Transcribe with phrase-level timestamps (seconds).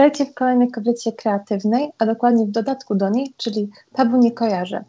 [0.00, 4.84] Witajcie w kolejnej kobiecie kreatywnej, a dokładnie w dodatku do niej, czyli tabu nie kojarzę.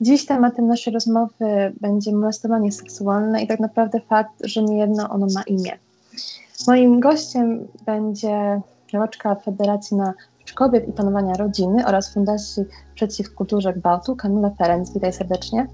[0.00, 5.26] Dziś tematem naszej rozmowy będzie molestowanie seksualne i tak naprawdę fakt, że nie jedno ono
[5.34, 5.78] ma imię.
[6.66, 12.64] Moim gościem będzie działaczka Federacji na Rzecz Kobiet i Panowania Rodziny oraz Fundacji
[12.94, 14.94] Przeciw Kulturze Gwałtu, Kamila Ferenc.
[14.94, 15.66] Witaj serdecznie.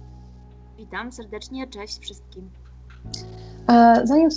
[0.78, 2.50] Witam serdecznie, cześć wszystkim.
[4.04, 4.28] Zanim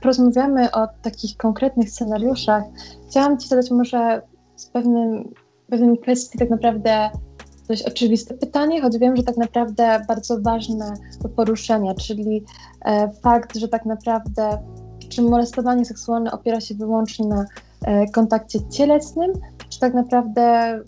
[0.00, 2.64] porozmawiamy o takich konkretnych scenariuszach,
[3.10, 4.22] chciałam Ci zadać może
[4.56, 5.34] z pewnym,
[5.70, 7.10] pewnym kwestii tak naprawdę
[7.68, 12.44] dość oczywiste pytanie, choć wiem, że tak naprawdę bardzo ważne do poruszenia, czyli
[12.84, 14.58] e, fakt, że tak naprawdę
[15.08, 17.44] czy molestowanie seksualne opiera się wyłącznie na
[17.84, 19.32] e, kontakcie cielesnym,
[19.68, 20.78] czy tak naprawdę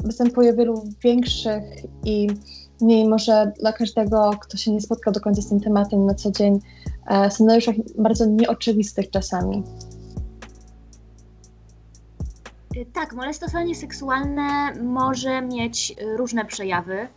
[0.00, 1.64] występuje wielu większych
[2.04, 2.26] i
[2.80, 6.30] mniej może dla każdego, kto się nie spotkał do końca z tym tematem na co
[6.30, 6.58] dzień,
[7.06, 9.62] e, scenariuszach bardzo nieoczywistych czasami.
[12.86, 17.08] Tak, molestowanie seksualne może mieć różne przejawy.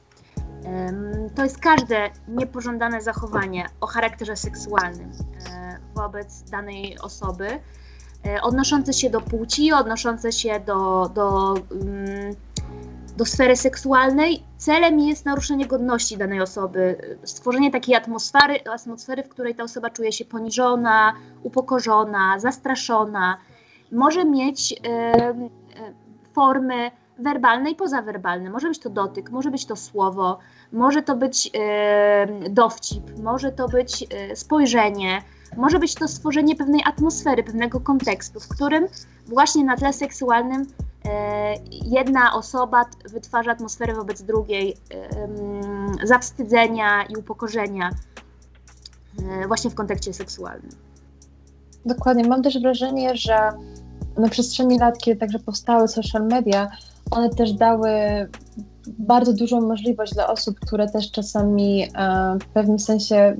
[1.36, 5.12] To jest każde niepożądane zachowanie o charakterze seksualnym
[5.50, 7.48] e, wobec danej osoby,
[8.25, 11.53] e, odnoszące się do płci, odnoszące się do, do,
[13.18, 14.44] do sfery seksualnej.
[14.58, 20.12] Celem jest naruszenie godności danej osoby, stworzenie takiej atmosfery, atmosfery, w której ta osoba czuje
[20.12, 23.38] się poniżona, upokorzona, zastraszona
[23.91, 24.81] może mieć
[26.33, 28.50] formy werbalne i pozawerbalne.
[28.50, 30.39] Może być to dotyk, może być to słowo,
[30.72, 31.52] może to być
[32.50, 35.22] dowcip, może to być e, spojrzenie,
[35.58, 38.88] może być to stworzenie pewnej atmosfery, pewnego kontekstu, w którym
[39.25, 40.66] właśnie na tle seksualnym
[41.06, 44.78] e, jedna osoba wytwarza atmosferę wobec drugiej
[46.03, 47.89] zawstydzenia i upokorzenia
[49.30, 50.72] e, właśnie w kontekście seksualnym.
[51.86, 52.23] Dokładnie.
[52.28, 53.50] Mam też wrażenie, że
[54.17, 56.67] na przestrzeni lat, kiedy także powstały social media,
[57.11, 57.89] one też dały
[58.88, 61.88] bardzo dużą możliwość dla osób, które też czasami e,
[62.41, 63.35] w pewnym sensie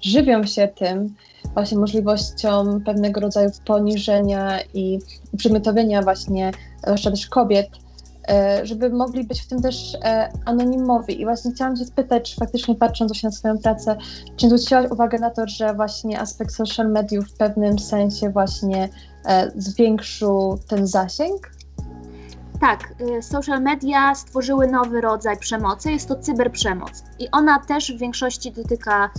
[0.00, 1.14] żywią się tym,
[1.54, 4.98] właśnie możliwością pewnego rodzaju poniżenia i
[5.32, 6.52] uprzedmiotowienia właśnie,
[6.82, 7.68] zwłaszcza też kobiet,
[8.62, 11.20] żeby mogli być w tym też e, anonimowi.
[11.20, 13.96] I właśnie chciałam Cię spytać, czy faktycznie patrząc właśnie na swoją pracę,
[14.36, 18.88] czy zwróciłaś uwagę na to, że właśnie aspekt social mediów w pewnym sensie właśnie
[19.24, 21.50] E, zwiększył ten zasięg?
[22.60, 27.04] Tak, social media stworzyły nowy rodzaj przemocy, jest to cyberprzemoc.
[27.18, 29.10] I ona też w większości dotyka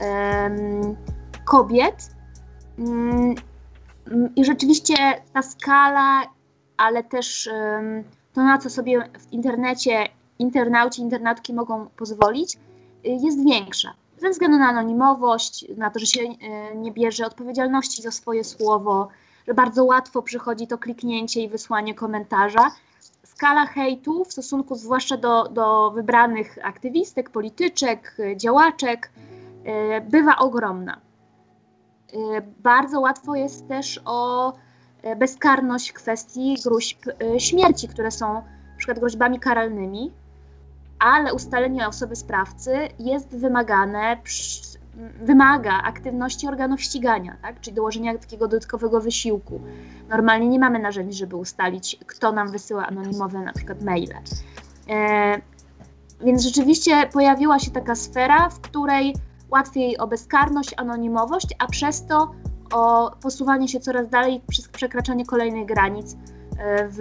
[0.00, 0.96] um,
[1.44, 2.10] kobiet.
[2.78, 3.34] Um,
[4.36, 4.94] I rzeczywiście
[5.32, 6.22] ta skala,
[6.76, 10.08] ale też um, to, na co sobie w internecie
[10.38, 12.58] internauci, internautki mogą pozwolić, y,
[13.02, 13.94] jest większa.
[14.18, 16.36] Ze względu na anonimowość, na to, że się y,
[16.76, 19.08] nie bierze odpowiedzialności za swoje słowo,
[19.48, 22.70] że bardzo łatwo przychodzi to kliknięcie i wysłanie komentarza.
[23.22, 29.10] Skala hejtu w stosunku zwłaszcza do, do wybranych aktywistek, polityczek, działaczek
[29.64, 31.00] e, bywa ogromna.
[32.62, 34.52] Bardzo łatwo jest też o
[35.16, 36.98] bezkarność w kwestii gruźb
[37.38, 40.12] śmierci, które są na przykład groźbami karalnymi,
[40.98, 44.16] ale ustalenie osoby sprawcy jest wymagane
[45.22, 47.60] wymaga aktywności organów ścigania, tak?
[47.60, 49.60] czyli dołożenia takiego dodatkowego wysiłku.
[50.08, 54.14] Normalnie nie mamy narzędzi, żeby ustalić, kto nam wysyła anonimowe na przykład maile.
[54.88, 55.40] E,
[56.20, 59.14] więc rzeczywiście pojawiła się taka sfera, w której
[59.50, 62.30] łatwiej o bezkarność, anonimowość, a przez to
[62.74, 66.98] o posuwanie się coraz dalej przez przekraczanie kolejnych granic e, w,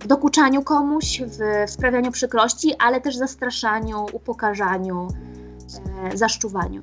[0.00, 5.08] w dokuczaniu komuś, w sprawianiu przykrości, ale też zastraszaniu, upokarzaniu,
[6.04, 6.82] E, zaszczuwaniu.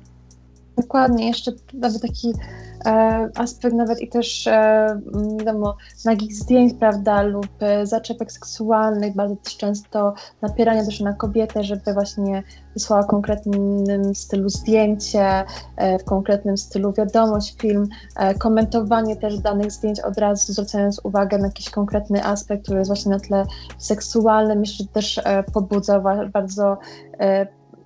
[0.76, 2.32] Dokładnie, jeszcze nawet taki
[2.86, 4.86] e, aspekt nawet i też e,
[5.38, 11.92] wiadomo, nagich zdjęć, prawda, lub e, zaczepek seksualnych, bardzo często napierania też na kobietę, żeby
[11.94, 12.42] właśnie
[12.74, 15.44] wysłała w konkretnym stylu zdjęcie,
[15.76, 21.38] e, w konkretnym stylu wiadomość, film, e, komentowanie też danych zdjęć od razu, zwracając uwagę
[21.38, 23.44] na jakiś konkretny aspekt, który jest właśnie na tle
[23.78, 25.20] seksualnym, że też
[25.52, 26.02] pobudza
[26.32, 26.78] bardzo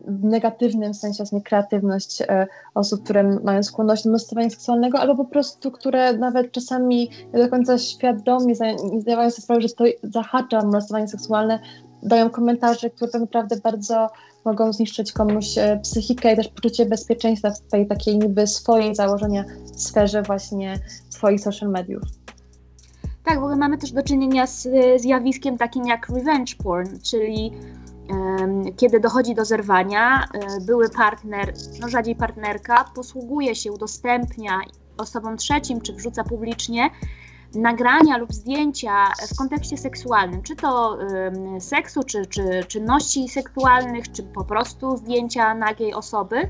[0.06, 5.30] w negatywnym sensie właśnie kreatywność e, osób, które mają skłonność do molestowania seksualnego, albo po
[5.30, 8.54] prostu, które nawet czasami nie do końca świadomie
[8.92, 11.58] nie zdawają sobie sprawy, że to zahacza molestowanie seksualne,
[12.02, 14.08] dają komentarze, które tak naprawdę bardzo
[14.44, 19.44] mogą zniszczyć komuś e, psychikę i też poczucie bezpieczeństwa w tej takiej niby swojej założenia
[19.76, 20.78] sferze właśnie
[21.10, 22.02] swoich social mediów.
[23.24, 24.68] Tak, w ogóle mamy też do czynienia z
[25.00, 27.52] zjawiskiem takim jak revenge porn, czyli
[28.76, 34.60] kiedy dochodzi do zerwania, e, były partner, no rzadziej partnerka, posługuje się, udostępnia
[34.96, 36.90] osobom trzecim, czy wrzuca publicznie
[37.54, 38.92] nagrania lub zdjęcia
[39.34, 40.98] w kontekście seksualnym, czy to
[41.60, 46.48] seksu, czy, czy czynności seksualnych, czy po prostu zdjęcia nagiej osoby,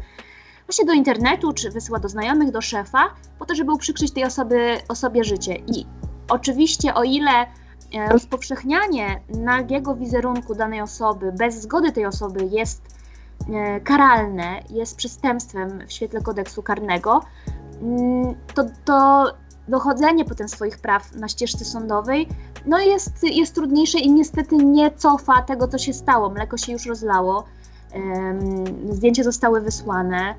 [0.66, 4.78] właśnie do internetu, czy wysyła do znajomych, do szefa, po to, żeby uprzykrzyć tej osoby,
[4.88, 5.54] osobie życie.
[5.54, 5.86] I
[6.28, 7.46] oczywiście o ile
[8.10, 12.82] rozpowszechnianie nagiego wizerunku danej osoby bez zgody tej osoby jest
[13.52, 17.20] e, karalne, jest przestępstwem w świetle kodeksu karnego,
[17.82, 19.26] mm, to, to
[19.68, 22.28] dochodzenie potem swoich praw na ścieżce sądowej
[22.66, 26.30] no jest, jest trudniejsze i niestety nie cofa tego, co się stało.
[26.30, 27.44] Mleko się już rozlało,
[28.90, 30.34] zdjęcia zostały wysłane,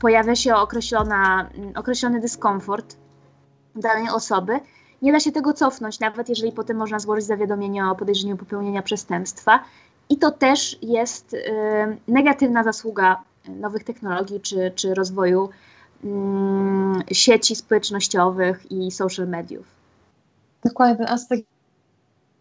[0.00, 2.96] pojawia się określona, określony dyskomfort
[3.76, 4.60] danej osoby.
[5.02, 9.64] Nie da się tego cofnąć, nawet jeżeli potem można złożyć zawiadomienie o podejrzeniu popełnienia przestępstwa.
[10.08, 11.42] I to też jest y,
[12.08, 15.48] negatywna zasługa nowych technologii czy, czy rozwoju
[16.04, 19.66] y, sieci społecznościowych i social mediów.
[20.64, 21.44] Dokładnie ten aspekt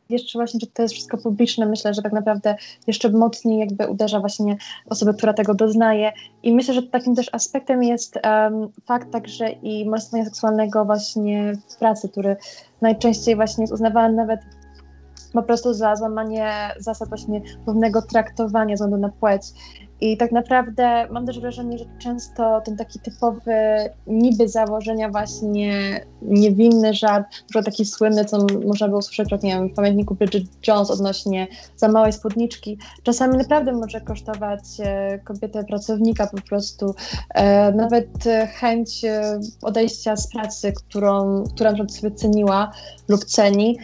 [0.09, 2.55] jeszcze właśnie, że to jest wszystko publiczne, myślę, że tak naprawdę
[2.87, 4.57] jeszcze mocniej jakby uderza właśnie
[4.89, 6.11] osobę, która tego doznaje.
[6.43, 11.77] I myślę, że takim też aspektem jest um, fakt także i molestowania seksualnego właśnie w
[11.77, 12.35] pracy, który
[12.81, 14.39] najczęściej właśnie jest uznawany nawet
[15.33, 19.43] po prostu za złamanie zasad właśnie równego traktowania ze względu na płeć
[20.01, 23.51] i tak naprawdę mam też wrażenie, że często ten taki typowy,
[24.07, 29.73] niby założenia właśnie niewinny żart, że taki słynny, co można było usłyszeć nie wiem, w
[29.73, 36.41] pamiętniku Bridget Jones odnośnie za małej spódniczki, czasami naprawdę może kosztować e, kobietę pracownika po
[36.41, 36.95] prostu.
[37.33, 38.09] E, nawet
[38.59, 42.71] chęć e, odejścia z pracy, którą, która na sobie ceniła
[43.07, 43.77] lub ceni,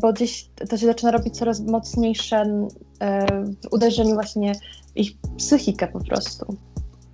[0.00, 2.66] bo gdzieś to się zaczyna robić coraz mocniejsze
[3.62, 4.52] w uderzeniu właśnie
[4.94, 6.56] ich psychikę po prostu.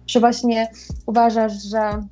[0.06, 0.68] Czy właśnie
[1.06, 2.02] uważasz, że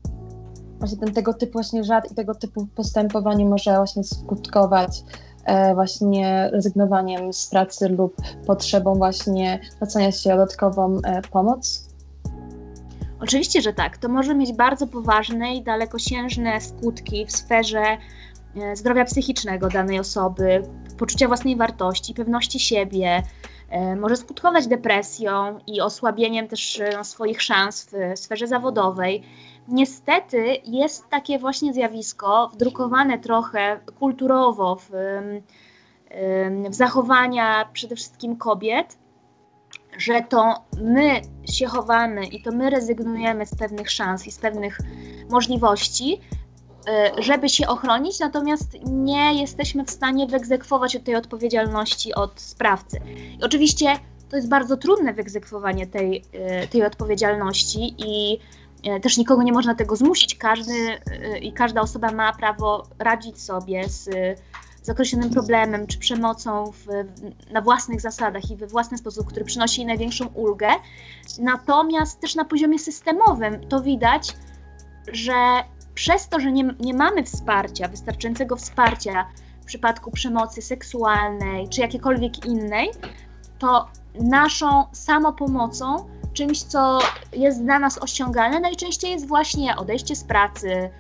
[0.79, 5.03] właśnie ten, tego typu właśnie żart i tego typu postępowanie może właśnie skutkować
[5.45, 11.89] e, właśnie rezygnowaniem z pracy lub potrzebą właśnie zwracania się o dodatkową e, pomoc?
[13.21, 13.99] Oczywiście, że tak.
[13.99, 17.83] To może mieć bardzo poważne i dalekosiężne skutki w sferze
[18.57, 20.63] e, zdrowia psychicznego danej osoby,
[20.99, 23.56] poczucia własnej wartości, pewności siebie, E,
[23.97, 29.23] może skutkować depresją i osłabieniem też e, swoich szans w sferze zawodowej.
[29.69, 34.91] Niestety jest takie właśnie zjawisko, wdrukowane trochę kulturowo w,
[36.71, 38.99] w zachowania przede wszystkim kobiet,
[39.99, 44.79] że to my się chowamy i to my rezygnujemy z pewnych szans i z pewnych
[45.31, 46.21] możliwości,
[47.19, 53.01] żeby się ochronić, natomiast nie jesteśmy w stanie wyegzekwować tej odpowiedzialności od sprawcy.
[53.41, 53.87] I oczywiście
[54.29, 56.25] to jest bardzo trudne wyegzekwowanie tej,
[56.65, 58.39] y, tej odpowiedzialności i
[58.97, 60.35] y, też nikogo nie można tego zmusić.
[60.35, 60.73] Każdy
[61.43, 64.09] i każda osoba ma prawo radzić sobie z,
[64.83, 66.87] z określonym problemem czy przemocą w,
[67.53, 70.69] na własnych zasadach i we własny sposób, który przynosi jej największą ulgę.
[71.39, 74.37] Natomiast też na poziomie systemowym to widać,
[75.13, 75.33] że
[75.97, 79.27] przez to, że nie, nie mamy wsparcia, wystarczającego wsparcia
[79.63, 82.91] w przypadku przemocy seksualnej czy jakiejkolwiek innej,
[83.59, 83.89] to
[84.21, 86.99] naszą samopomocą, czymś, co
[87.33, 90.91] jest dla nas osiągalne, najczęściej jest właśnie odejście z pracy,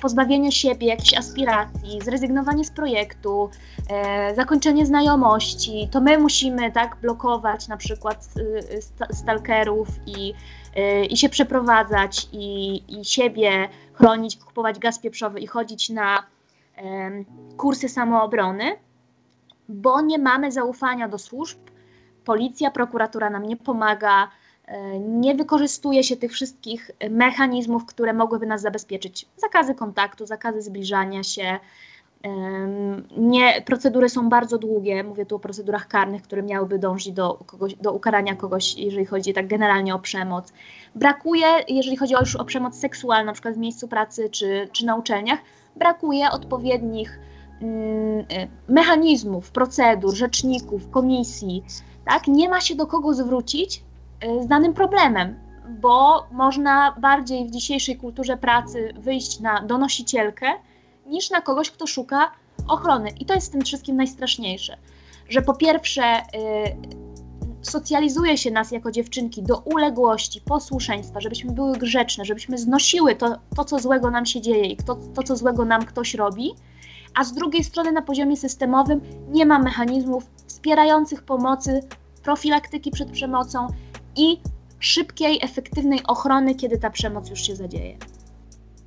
[0.00, 3.50] pozbawienie siebie jakichś aspiracji, zrezygnowanie z projektu,
[3.90, 10.34] e, zakończenie znajomości, to my musimy tak blokować na przykład y, stalkerów i
[10.76, 16.22] Y, i się przeprowadzać i, i siebie chronić, kupować gaz pieprzowy i chodzić na
[17.56, 18.76] kursy samoobrony,
[19.68, 21.58] bo nie mamy zaufania do służb.
[22.24, 24.28] Policja, prokuratura nam nie pomaga,
[24.98, 29.26] nie wykorzystuje się tych wszystkich mechanizmów, które mogłyby nas zabezpieczyć.
[29.36, 31.58] Zakazy kontaktu, zakazy zbliżania się,
[33.16, 37.74] nie, procedury są bardzo długie, mówię tu o procedurach karnych, które miałyby dążyć do, kogoś,
[37.74, 40.52] do ukarania kogoś, jeżeli chodzi tak generalnie o przemoc.
[40.94, 44.96] Brakuje, jeżeli chodzi już o przemoc seksualną, na przykład w miejscu pracy czy, czy na
[44.96, 45.38] uczelniach,
[45.76, 47.18] brakuje odpowiednich
[47.60, 48.24] mm, y,
[48.68, 51.64] mechanizmów, procedur, rzeczników, komisji.
[52.04, 52.26] Tak?
[52.26, 53.82] Nie ma się do kogo zwrócić
[54.24, 55.38] y, z danym problemem,
[55.68, 60.46] bo można bardziej w dzisiejszej kulturze pracy wyjść na donosicielkę,
[61.06, 62.32] niż na kogoś, kto szuka
[62.68, 63.10] ochrony.
[63.20, 64.76] I to jest w tym wszystkim najstraszniejsze,
[65.28, 66.24] że po pierwsze y,
[67.62, 73.64] socjalizuje się nas jako dziewczynki do uległości, posłuszeństwa, żebyśmy były grzeczne, żebyśmy znosiły to, to
[73.64, 76.54] co złego nam się dzieje i to, to, co złego nam ktoś robi,
[77.14, 81.80] a z drugiej strony na poziomie systemowym nie ma mechanizmów wspierających pomocy,
[82.22, 83.66] profilaktyki przed przemocą
[84.16, 84.40] i
[84.78, 87.96] szybkiej, efektywnej ochrony, kiedy ta przemoc już się zadzieje.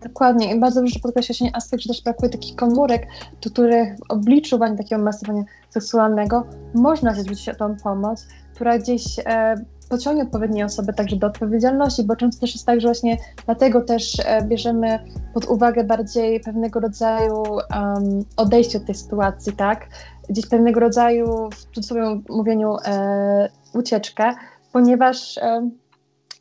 [0.04, 3.08] Dokładnie i bardzo dobrze podkreśla się aspekt, że też brakuje takich komórek,
[3.42, 6.44] do których w obliczu właśnie takiego masowania seksualnego
[6.74, 9.56] można zwrócić o tą pomoc, która gdzieś e,
[9.90, 14.20] pociągnie odpowiednie osoby także do odpowiedzialności, bo często też jest tak, że właśnie dlatego też
[14.26, 15.00] e, bierzemy
[15.34, 19.88] pod uwagę bardziej pewnego rodzaju um, odejście od tej sytuacji, tak?
[20.30, 24.34] Gdzieś pewnego rodzaju, w cudzysłowie mówieniu, e, ucieczkę,
[24.72, 25.70] ponieważ e,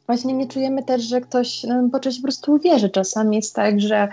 [0.06, 2.90] właśnie nie czujemy też, że ktoś nam po po prostu uwierzy.
[2.90, 4.08] Czasami jest tak, że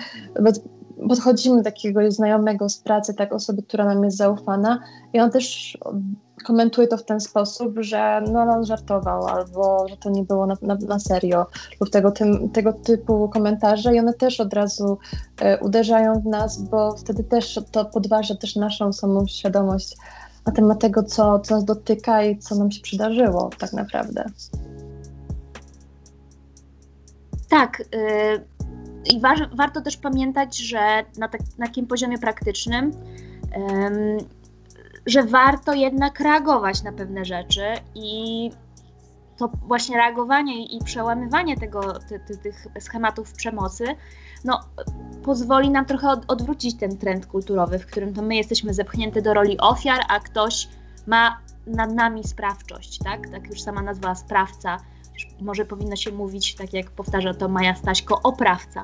[1.09, 4.79] podchodzimy do takiego znajomego z pracy, tak osoby, która nam jest zaufana
[5.13, 5.77] i on też
[6.43, 10.55] komentuje to w ten sposób, że no, on żartował albo że to nie było na,
[10.61, 11.45] na, na serio
[11.79, 14.97] lub tego, tym, tego typu komentarze i one też od razu
[15.41, 19.97] e, uderzają w nas, bo wtedy też to podważa też naszą samą świadomość
[20.45, 24.25] na temat tego, co, co nas dotyka i co nam się przydarzyło tak naprawdę.
[27.49, 27.81] Tak.
[27.81, 27.83] Y,
[29.13, 32.91] I wa- warto też pamiętać, że na, tak, na takim poziomie praktycznym,
[35.05, 37.63] że warto jednak reagować na pewne rzeczy
[37.95, 38.51] i
[39.37, 43.85] to właśnie reagowanie i przełamywanie tego, ty, ty, tych schematów przemocy,
[44.43, 44.59] no,
[45.23, 49.33] pozwoli nam trochę od, odwrócić ten trend kulturowy, w którym to my jesteśmy zepchnięte do
[49.33, 50.67] roli ofiar, a ktoś
[51.07, 53.29] ma nad nami sprawczość, tak?
[53.29, 54.77] Tak już sama nazwa sprawca
[55.41, 58.83] może powinno się mówić, tak jak powtarza to Maja Staśko, oprawca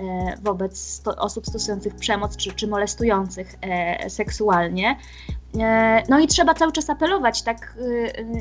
[0.00, 4.96] e, wobec sto, osób stosujących przemoc czy, czy molestujących e, seksualnie.
[5.58, 7.78] E, no i trzeba cały czas apelować tak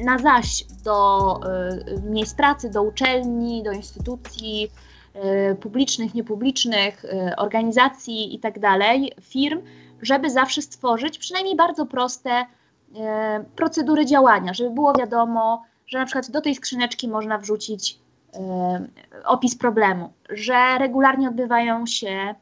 [0.04, 1.40] na zaś do
[2.04, 4.72] miejsc pracy, do uczelni, do instytucji
[5.60, 7.06] publicznych, niepublicznych,
[7.38, 8.60] organizacji i tak
[9.22, 9.62] firm,
[10.02, 12.46] żeby zawsze stworzyć przynajmniej bardzo proste
[13.56, 18.00] procedury działania, żeby było wiadomo, że na przykład do tej skrzyneczki można wrzucić
[19.26, 22.36] opis problemu, że regularnie odbywają się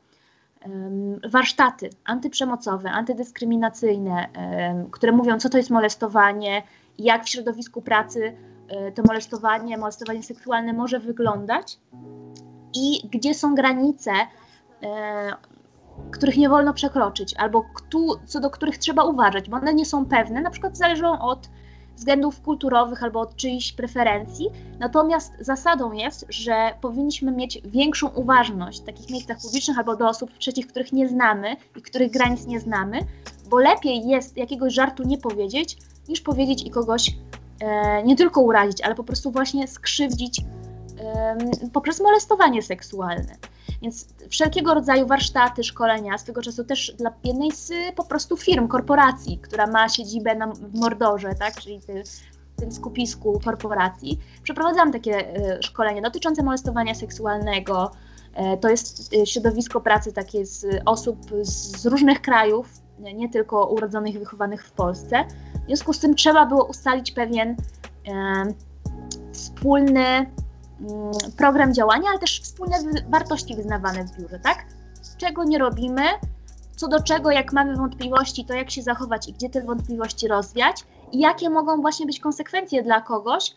[1.29, 4.27] warsztaty antyprzemocowe, antydyskryminacyjne,
[4.91, 6.63] które mówią, co to jest molestowanie,
[6.97, 8.37] jak w środowisku pracy
[8.67, 11.77] e, to molestowanie, molestowanie seksualne może wyglądać
[12.75, 14.11] i gdzie są granice,
[14.83, 15.33] e,
[16.11, 17.65] których nie wolno przekroczyć, albo
[18.25, 21.49] co do których trzeba uważać, bo one nie są pewne, na przykład zależą od
[21.95, 24.49] względów kulturowych albo od czyichś preferencji.
[24.79, 30.37] Natomiast zasadą jest, że powinniśmy mieć większą uważność w takich miejscach publicznych albo do osób
[30.37, 32.99] trzecich, których nie znamy i których granic nie znamy,
[33.49, 35.77] bo lepiej jest jakiegoś żartu nie powiedzieć,
[36.09, 37.15] niż powiedzieć i kogoś
[37.59, 40.41] e, nie tylko urazić, ale po prostu właśnie skrzywdzić
[41.73, 43.35] poprzez molestowanie seksualne.
[43.81, 49.37] Więc wszelkiego rodzaju warsztaty, szkolenia, swego czasu też dla jednej z po prostu firm, korporacji,
[49.37, 52.03] która ma siedzibę na, w Mordorze, tak, czyli ty,
[52.55, 57.91] tym skupisku korporacji, przeprowadzam takie y, szkolenia dotyczące molestowania seksualnego.
[58.53, 62.69] Y, to jest y, środowisko pracy takie z osób z, z różnych krajów,
[62.99, 65.25] nie, tylko urodzonych i wychowanych w Polsce.
[65.63, 67.55] W związku z tym trzeba było ustalić pewien
[69.31, 70.25] wspólny
[71.37, 72.77] program działania, ale też wspólne
[73.09, 74.65] wartości wyznawane w biurze, tak?
[75.17, 76.01] Czego nie robimy,
[76.75, 80.85] co do czego, jak mamy wątpliwości, to jak się zachować i gdzie te wątpliwości rozwiać
[81.11, 83.55] i jakie mogą właśnie być konsekwencje dla kogoś,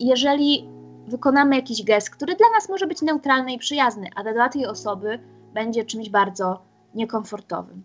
[0.00, 0.68] jeżeli
[1.06, 5.18] wykonamy jakiś gest, który dla nas może być neutralny i przyjazny, a dla tej osoby
[5.54, 6.62] będzie czymś bardzo
[6.94, 7.84] niekomfortowym.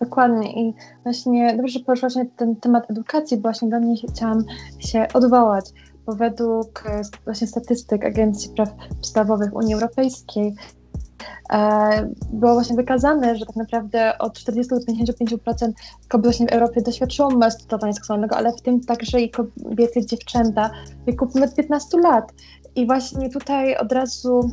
[0.00, 4.44] Dokładnie i właśnie dobrze, że poruszyłaś ten temat edukacji, bo właśnie do mnie chciałam
[4.78, 5.64] się odwołać,
[6.08, 10.54] bo według e, właśnie statystyk Agencji Praw Podstawowych Unii Europejskiej
[11.52, 15.72] e, było właśnie wykazane, że tak naprawdę od 40 do 55%
[16.08, 20.70] kobiet właśnie w Europie doświadczyło molestowania seksualnego, ale w tym także i kobiety, dziewczęta
[21.02, 22.32] w wieku nawet 15 lat.
[22.76, 24.50] I właśnie tutaj od razu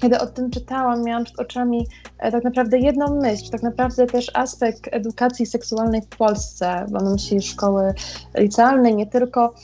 [0.00, 1.86] kiedy o tym czytałam, miałam przed oczami
[2.18, 7.12] e, tak naprawdę jedną myśl, tak naprawdę też aspekt edukacji seksualnej w Polsce, bo mam
[7.12, 7.94] myśli szkoły
[8.38, 9.54] licealnej, nie tylko,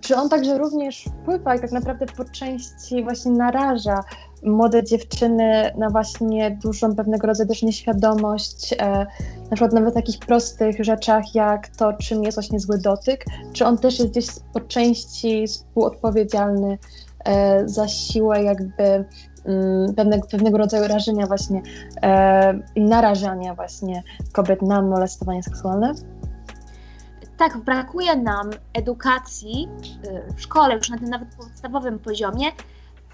[0.00, 4.00] czy on także również wpływa i tak naprawdę po części właśnie naraża
[4.42, 9.06] młode dziewczyny na właśnie dużą pewnego rodzaju też nieświadomość, e,
[9.50, 13.78] na przykład nawet takich prostych rzeczach jak to, czym jest właśnie zły dotyk, czy on
[13.78, 16.78] też jest gdzieś po części współodpowiedzialny
[17.24, 19.04] e, za siłę jakby
[19.44, 21.62] mm, pewnego, pewnego rodzaju rażenia właśnie
[22.02, 24.02] e, i narażania właśnie
[24.32, 25.94] kobiet na molestowanie seksualne?
[27.42, 29.68] Tak, brakuje nam edukacji
[30.28, 32.46] y, w szkole, już na tym nawet podstawowym poziomie,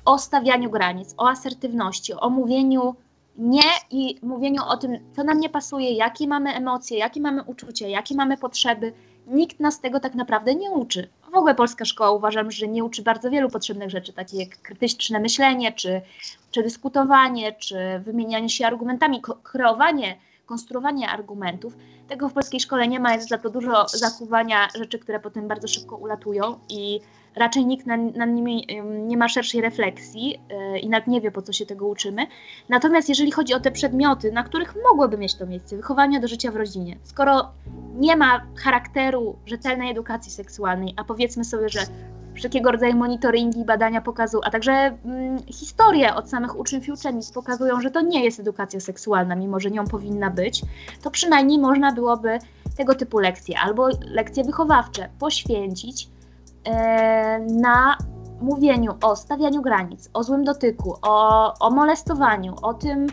[0.04, 2.94] o stawianiu granic, o asertywności, o mówieniu
[3.37, 7.88] nie i mówieniu o tym, co nam nie pasuje, jakie mamy emocje, jakie mamy uczucia,
[7.88, 8.92] jakie mamy potrzeby,
[9.26, 11.08] nikt nas tego tak naprawdę nie uczy.
[11.32, 15.20] W ogóle polska szkoła uważam, że nie uczy bardzo wielu potrzebnych rzeczy, takie jak krytyczne
[15.20, 16.00] myślenie, czy,
[16.50, 20.16] czy dyskutowanie, czy wymienianie się argumentami, kreowanie,
[20.48, 21.76] konstruowanie argumentów.
[22.08, 25.68] Tego w polskiej szkole nie ma, jest za to dużo zakuwania rzeczy, które potem bardzo
[25.68, 27.00] szybko ulatują i
[27.36, 28.66] raczej nikt nad, nad nimi
[29.06, 32.26] nie ma szerszej refleksji yy, i nawet nie wie, po co się tego uczymy.
[32.68, 36.50] Natomiast jeżeli chodzi o te przedmioty, na których mogłoby mieć to miejsce, wychowanie do życia
[36.50, 37.50] w rodzinie, skoro
[37.94, 41.80] nie ma charakteru rzetelnej edukacji seksualnej, a powiedzmy sobie, że
[42.38, 47.80] wszelkiego rodzaju monitoringi, badania pokazują, a także mm, historie od samych uczniów i uczennic pokazują,
[47.80, 50.62] że to nie jest edukacja seksualna, mimo że nią powinna być,
[51.02, 52.38] to przynajmniej można byłoby
[52.76, 56.09] tego typu lekcje albo lekcje wychowawcze poświęcić
[56.64, 57.99] e, na
[58.40, 63.07] mówieniu o stawianiu granic, o złym dotyku, o, o molestowaniu, o tym,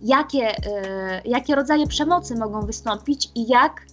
[0.00, 3.89] jakie, e, jakie rodzaje przemocy mogą wystąpić i jak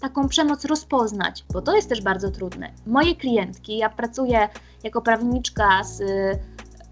[0.00, 2.70] taką przemoc rozpoznać, bo to jest też bardzo trudne.
[2.86, 4.48] Moje klientki, ja pracuję
[4.84, 6.38] jako prawniczka z y,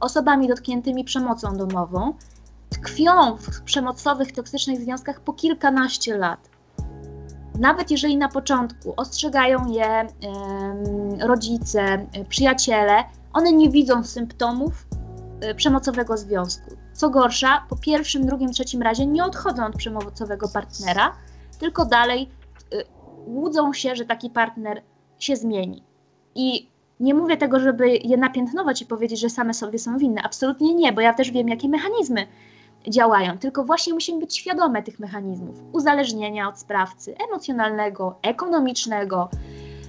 [0.00, 2.14] osobami dotkniętymi przemocą domową,
[2.70, 6.50] tkwią w przemocowych, toksycznych związkach po kilkanaście lat.
[7.60, 10.06] Nawet jeżeli na początku ostrzegają je
[11.20, 14.86] rodzice, y, przyjaciele, one nie widzą symptomów
[15.50, 16.70] y, przemocowego związku.
[16.92, 21.12] Co gorsza, po pierwszym, drugim, trzecim razie nie odchodzą od przemocowego partnera,
[21.58, 22.30] tylko dalej
[23.26, 24.83] łudzą się, że taki partner
[25.18, 25.83] się zmieni.
[26.35, 26.68] I
[27.00, 30.23] nie mówię tego, żeby je napiętnować i powiedzieć, że same sobie są winne.
[30.23, 32.26] Absolutnie nie, bo ja też wiem, jakie mechanizmy
[32.88, 33.38] działają.
[33.38, 39.28] Tylko właśnie musimy być świadome tych mechanizmów uzależnienia od sprawcy emocjonalnego, ekonomicznego.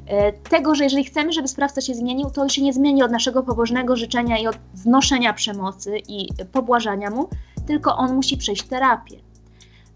[0.07, 3.11] E, tego, że jeżeli chcemy, żeby sprawca się zmienił, to on się nie zmieni od
[3.11, 7.29] naszego pobożnego życzenia i od znoszenia przemocy i pobłażania mu,
[7.67, 9.26] tylko on musi przejść terapię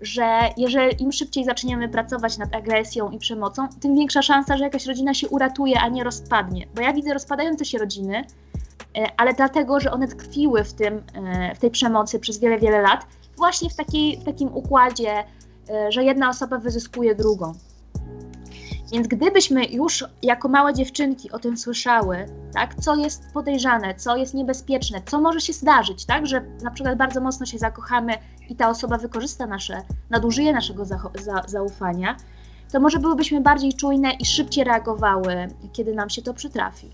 [0.02, 4.86] że jeżeli im szybciej zaczniemy pracować nad agresją i przemocą, tym większa szansa, że jakaś
[4.86, 6.68] rodzina się uratuje, a nie rozpadnie.
[6.76, 8.26] Bo ja widzę rozpadające się rodziny,
[8.98, 12.82] e, ale dlatego, że one tkwiły w, tym, e, w tej przemocy przez wiele, wiele
[12.82, 13.06] lat,
[13.38, 15.24] właśnie w, takiej, w takim układzie,
[15.70, 17.54] e, że jedna osoba wyzyskuje drugą.
[18.92, 24.34] Więc gdybyśmy już jako małe dziewczynki o tym słyszały, tak, co jest podejrzane, co jest
[24.34, 28.14] niebezpieczne, co może się zdarzyć, tak, że na przykład bardzo mocno się zakochamy
[28.50, 32.18] i ta osoba wykorzysta nasze, nadużyje naszego za, za, zaufania,
[32.72, 36.90] to może byłybyśmy bardziej czujne i szybciej reagowały, kiedy nam się to przytrafi.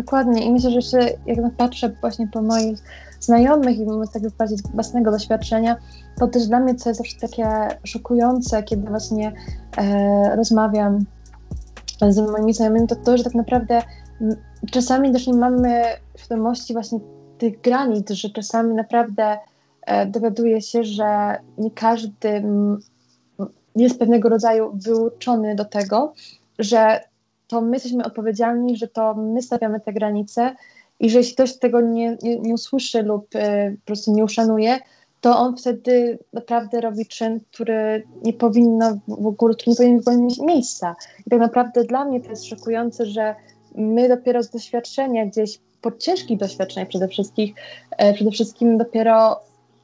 [0.00, 0.44] Dokładnie.
[0.44, 2.78] I myślę, że jeszcze jak patrzę właśnie po moich
[3.20, 5.76] znajomych i z tego bardziej własnego doświadczenia,
[6.18, 7.46] to też dla mnie co jest zawsze takie
[7.84, 9.32] szokujące, kiedy właśnie
[9.76, 10.98] e, rozmawiam
[12.08, 13.82] z moimi znajomymi, to to, że tak naprawdę
[14.70, 15.82] czasami też nie mamy
[16.16, 16.98] świadomości właśnie
[17.38, 19.38] tych granic, że czasami naprawdę
[19.86, 22.42] e, dowiaduje się, że nie każdy
[23.76, 26.12] jest pewnego rodzaju wyuczony do tego,
[26.58, 27.00] że
[27.50, 30.56] to my jesteśmy odpowiedzialni, że to my stawiamy te granice
[31.00, 34.78] i że jeśli ktoś tego nie, nie, nie usłyszy lub y, po prostu nie uszanuje,
[35.20, 40.38] to on wtedy naprawdę robi czyn, który nie powinno w ogóle, który nie powinien, mieć
[40.38, 40.96] miejsca.
[41.26, 43.34] I tak naprawdę dla mnie to jest szokujące, że
[43.74, 47.54] my dopiero z doświadczenia gdzieś, po ciężkich doświadczeniach przede wszystkim,
[47.98, 49.40] e, przede wszystkim dopiero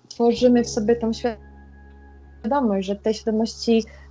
[0.09, 4.06] tworzymy w sobie tą świadomość, że tej świadomości E,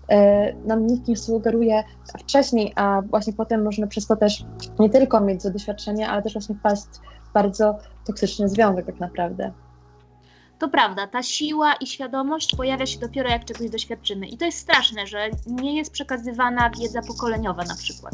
[0.66, 1.84] nam nikt nie sugeruje
[2.20, 4.46] wcześniej, a właśnie potem można przez to też
[4.80, 6.86] nie tylko mieć złe doświadczenie, ale też właśnie wpaść
[7.30, 9.52] w bardzo toksyczny związek tak naprawdę.
[10.60, 14.28] To prawda, ta siła i świadomość pojawia się dopiero jak czegoś doświadczymy.
[14.28, 18.14] I to jest straszne, że nie jest przekazywana wiedza pokoleniowa na przykład.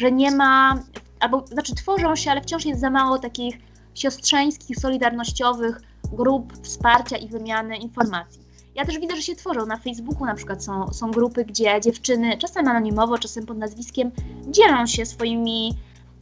[0.00, 0.82] Że nie ma,
[1.20, 3.58] albo znaczy tworzą się, ale wciąż jest za mało takich
[3.94, 5.80] siostrzeńskich, solidarnościowych
[6.12, 8.45] grup wsparcia i wymiany informacji.
[8.76, 9.66] Ja też widzę, że się tworzą.
[9.66, 14.10] Na Facebooku na przykład są, są grupy, gdzie dziewczyny, czasem anonimowo, czasem pod nazwiskiem,
[14.48, 15.74] dzielą się swoimi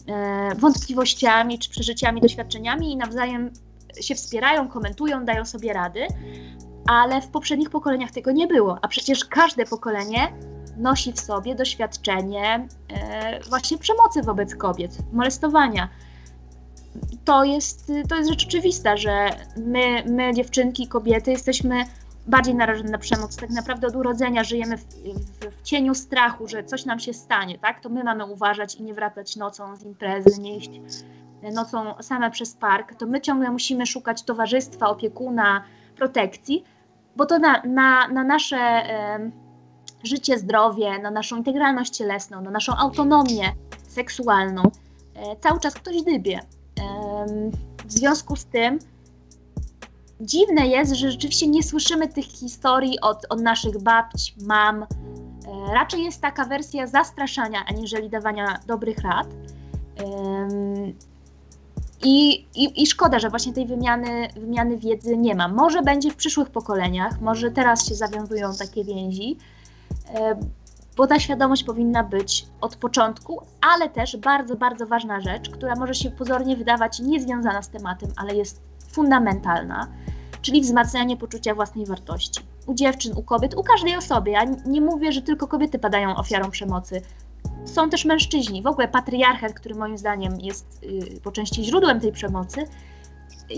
[0.07, 3.51] e, wątpliwościami czy przeżyciami, doświadczeniami i nawzajem
[4.01, 6.07] się wspierają, komentują, dają sobie rady,
[6.87, 10.33] ale w poprzednich pokoleniach tego nie było, a przecież każde pokolenie
[10.77, 15.89] nosi w sobie doświadczenie e, właśnie przemocy wobec kobiet, molestowania.
[17.25, 21.85] To jest, to jest rzecz oczywista, że my, my, dziewczynki, kobiety, jesteśmy
[22.27, 23.37] bardziej narażeni na przemoc.
[23.37, 27.59] Tak naprawdę od urodzenia żyjemy w, w, w, cieniu strachu, że coś nam się stanie,
[27.59, 27.81] tak?
[27.81, 30.71] To my mamy uważać i nie wracać nocą z imprezy, nie iść
[31.53, 32.95] nocą same przez park.
[32.95, 35.65] To my ciągle musimy szukać towarzystwa, opiekuna,
[35.97, 36.65] protekcji,
[37.17, 39.31] bo to na, na, na nasze e,
[40.05, 43.53] życie, zdrowie, na naszą integralność cielesną, na naszą autonomię
[43.89, 44.63] seksualną
[45.15, 46.39] e, cały czas ktoś dybie.
[46.39, 47.27] E,
[47.85, 48.79] w związku z tym
[50.25, 54.87] dziwne jest, że rzeczywiście nie słyszymy tych historii od, od naszych babć, mam,
[55.73, 59.27] Raczej jest taka wersja zastraszania, aniżeli dawania dobrych rad.
[62.03, 65.49] I, i, I szkoda, że właśnie tej wymiany, wymiany wiedzy nie ma.
[65.49, 69.39] Może będzie w przyszłych pokoleniach, może teraz się zawiązują takie więzi,
[70.97, 73.43] bo ta świadomość powinna być od początku,
[73.75, 78.35] ale też bardzo, bardzo ważna rzecz, która może się pozornie wydawać niezwiązana z tematem, ale
[78.35, 78.61] jest
[78.95, 79.89] fundamentalna,
[80.43, 82.41] czyli wzmacnianie poczucia własnej wartości.
[82.67, 84.31] U dziewczyn, u kobiet, u każdej osoby.
[84.31, 87.03] Ja nie mówię, że tylko kobiety padają ofiarą przemocy.
[87.65, 88.63] Są też mężczyźni.
[88.63, 92.65] W ogóle patriarchat, który moim zdaniem jest yy, po części źródłem tej przemocy,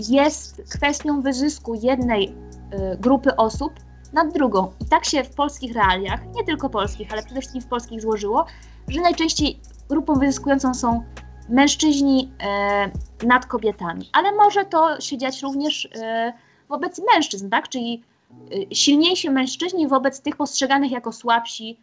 [0.09, 2.27] jest kwestią wyzysku jednej
[2.71, 3.73] yy, grupy osób
[4.13, 4.71] nad drugą.
[4.79, 8.45] I tak się w polskich realiach, nie tylko polskich, ale przede wszystkim w polskich złożyło,
[8.87, 11.03] że najczęściej grupą wyzyskującą są
[11.49, 12.91] mężczyźni e,
[13.27, 14.09] nad kobietami.
[14.13, 16.33] Ale może to się dziać również e,
[16.69, 17.69] wobec mężczyzn, tak?
[17.69, 21.79] Czyli e, silniejsi mężczyźni wobec tych postrzeganych jako słabsi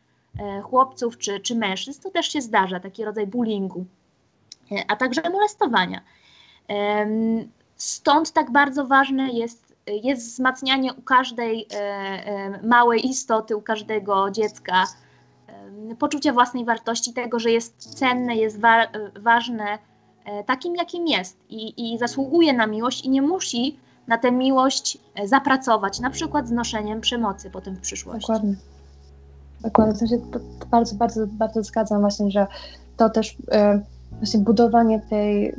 [0.62, 2.02] chłopców czy, czy mężczyzn.
[2.02, 3.84] To też się zdarza, taki rodzaj bullyingu,
[4.88, 6.00] a także molestowania.
[7.76, 11.68] Stąd tak bardzo ważne jest jest wzmacnianie u każdej
[12.62, 14.84] małej istoty, u każdego dziecka
[15.98, 18.86] poczucia własnej wartości, tego, że jest cenne, jest wa
[19.20, 19.78] ważne
[20.46, 26.00] takim, jakim jest i, i zasługuje na miłość i nie musi na tę miłość zapracować,
[26.00, 28.20] na przykład znoszeniem przemocy potem w przyszłości.
[28.20, 28.54] Dokładnie.
[29.60, 29.94] Dokładnie.
[29.94, 30.18] W sensie
[30.70, 32.46] bardzo, bardzo, bardzo zgadzam właśnie, że
[32.96, 33.36] to też
[34.18, 35.54] właśnie budowanie tej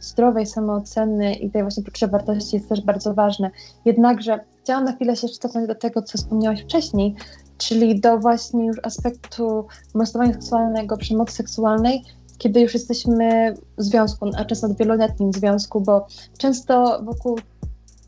[0.00, 3.50] zdrowej samooceny i tej właśnie poczucia wartości jest też bardzo ważne.
[3.84, 7.14] Jednakże chciałam na chwilę się cofnąć do tego, co wspomniałaś wcześniej,
[7.58, 12.02] czyli do właśnie już aspektu molestowania seksualnego, przemocy seksualnej,
[12.38, 16.06] kiedy już jesteśmy w związku, a często w wieloletnim związku, bo
[16.38, 17.38] często wokół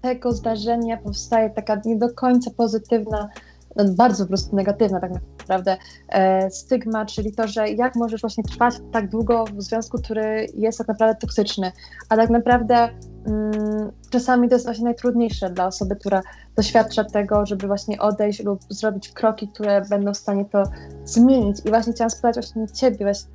[0.03, 3.29] tego zdarzenia powstaje taka nie do końca pozytywna
[3.77, 5.77] no, bardzo po prostu negatywna tak naprawdę
[6.09, 10.79] e, stygma, czyli to, że jak możesz właśnie trwać tak długo w związku, który jest
[10.79, 11.73] tak naprawdę toksyczny,
[12.09, 12.89] a tak naprawdę
[14.11, 16.23] czasami to jest właśnie najtrudniejsze dla osoby, która
[16.57, 20.63] doświadcza tego, żeby właśnie odejść lub zrobić kroki, które będą w stanie to
[21.05, 23.31] zmienić i właśnie chciałam spytać właśnie Ciebie właśnie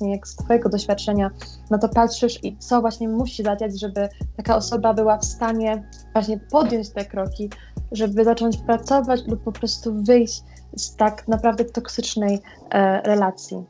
[0.00, 1.30] jak z Twojego doświadczenia
[1.70, 6.38] na to patrzysz i co właśnie musi zadziać, żeby taka osoba była w stanie właśnie
[6.38, 7.50] podjąć te kroki,
[7.92, 10.42] żeby zacząć pracować lub po prostu wyjść
[10.76, 13.64] z tak naprawdę toksycznej e, relacji?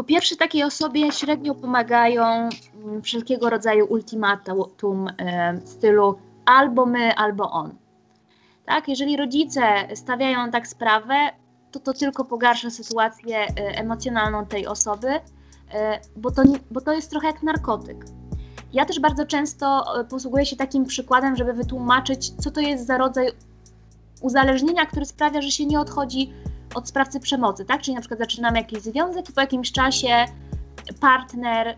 [0.00, 7.14] Po pierwsze, takiej osobie średnio pomagają mm, wszelkiego rodzaju ultimatum e, w stylu albo my,
[7.14, 7.74] albo on.
[8.66, 9.62] Tak, jeżeli rodzice
[9.94, 11.14] stawiają tak sprawę,
[11.70, 17.10] to to tylko pogarsza sytuację e, emocjonalną tej osoby, e, bo to, bo to jest
[17.10, 18.04] trochę jak narkotyk.
[18.72, 23.28] Ja też bardzo często posługuję się takim przykładem, żeby wytłumaczyć, co to jest za rodzaj
[24.20, 26.32] uzależnienia, który sprawia, że się nie odchodzi
[26.74, 27.82] od sprawcy przemocy, tak?
[27.82, 30.24] Czyli na przykład zaczynamy jakiś związek i po jakimś czasie
[31.00, 31.76] partner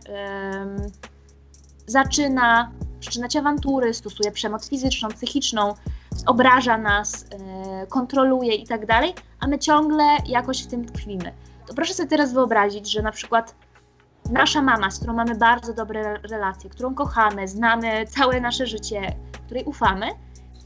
[1.86, 5.74] zaczyna wszczynać awantury, stosuje przemoc fizyczną, psychiczną,
[6.26, 11.32] obraża nas, yy, kontroluje i tak dalej, a my ciągle jakoś w tym tkwimy.
[11.66, 13.54] To proszę sobie teraz wyobrazić, że na przykład
[14.30, 19.64] nasza mama, z którą mamy bardzo dobre relacje, którą kochamy, znamy całe nasze życie, której
[19.64, 20.06] ufamy,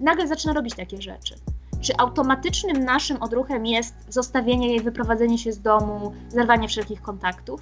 [0.01, 1.35] nagle zaczyna robić takie rzeczy.
[1.81, 7.61] Czy automatycznym naszym odruchem jest zostawienie jej, wyprowadzenie się z domu, zerwanie wszelkich kontaktów?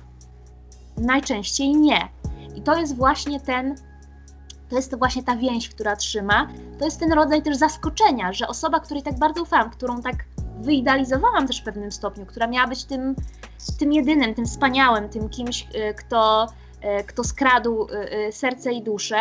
[0.96, 2.08] Najczęściej nie.
[2.56, 3.74] I to jest właśnie ten,
[4.68, 6.48] to jest to właśnie ta więź, która trzyma.
[6.78, 10.16] To jest ten rodzaj też zaskoczenia, że osoba, której tak bardzo ufam, którą tak
[10.60, 13.14] wyidealizowałam też w pewnym stopniu, która miała być tym,
[13.78, 16.46] tym jedynym, tym wspaniałym, tym kimś, y, kto,
[17.00, 17.86] y, kto skradł
[18.28, 19.18] y, serce i duszę,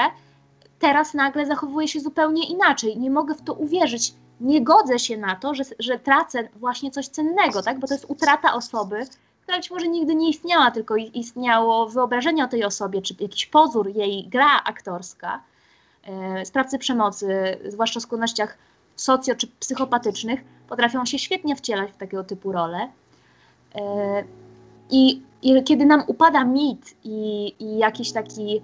[0.80, 2.98] teraz nagle zachowuje się zupełnie inaczej.
[2.98, 4.14] Nie mogę w to uwierzyć.
[4.42, 7.80] Nie godzę się na to, że, że tracę właśnie coś cennego, tak?
[7.80, 9.06] bo to jest utrata osoby,
[9.42, 13.88] która być może nigdy nie istniała, tylko istniało wyobrażenie o tej osobie, czy jakiś pozór,
[13.96, 15.44] jej gra aktorska.
[16.44, 18.58] Sprawcy przemocy, zwłaszcza w skłonnościach
[18.98, 22.90] socjo- czy psychopatycznych, potrafią się świetnie wcielać w takiego typu role.
[23.76, 24.24] E,
[24.90, 28.62] I, i kiedy nam upada mit i, i jakiś taki e,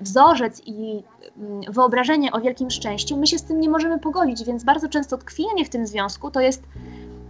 [0.00, 1.02] wzorzec i
[1.36, 5.18] mm, wyobrażenie o wielkim szczęściu, my się z tym nie możemy pogodzić, więc bardzo często
[5.18, 6.62] tkwienie w tym związku to jest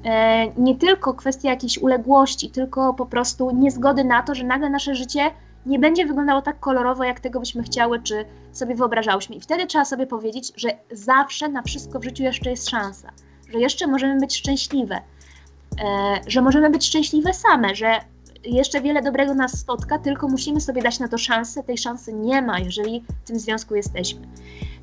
[0.05, 4.95] e, nie tylko kwestia jakiejś uległości, tylko po prostu niezgody na to, że nagle nasze
[4.95, 5.31] życie
[5.67, 9.37] nie będzie wyglądało tak kolorowo, jak tego byśmy chciały, czy sobie wyobrażałyśmy.
[9.37, 13.11] I wtedy trzeba sobie powiedzieć, że zawsze na wszystko w życiu jeszcze jest szansa
[13.55, 18.01] że jeszcze możemy być szczęśliwe, e, że możemy być szczęśliwe same, że
[18.45, 21.63] jeszcze wiele dobrego nas spotka, tylko musimy sobie dać na to szansę.
[21.63, 24.29] Tej szansy nie ma, jeżeli w tym związku jesteśmy.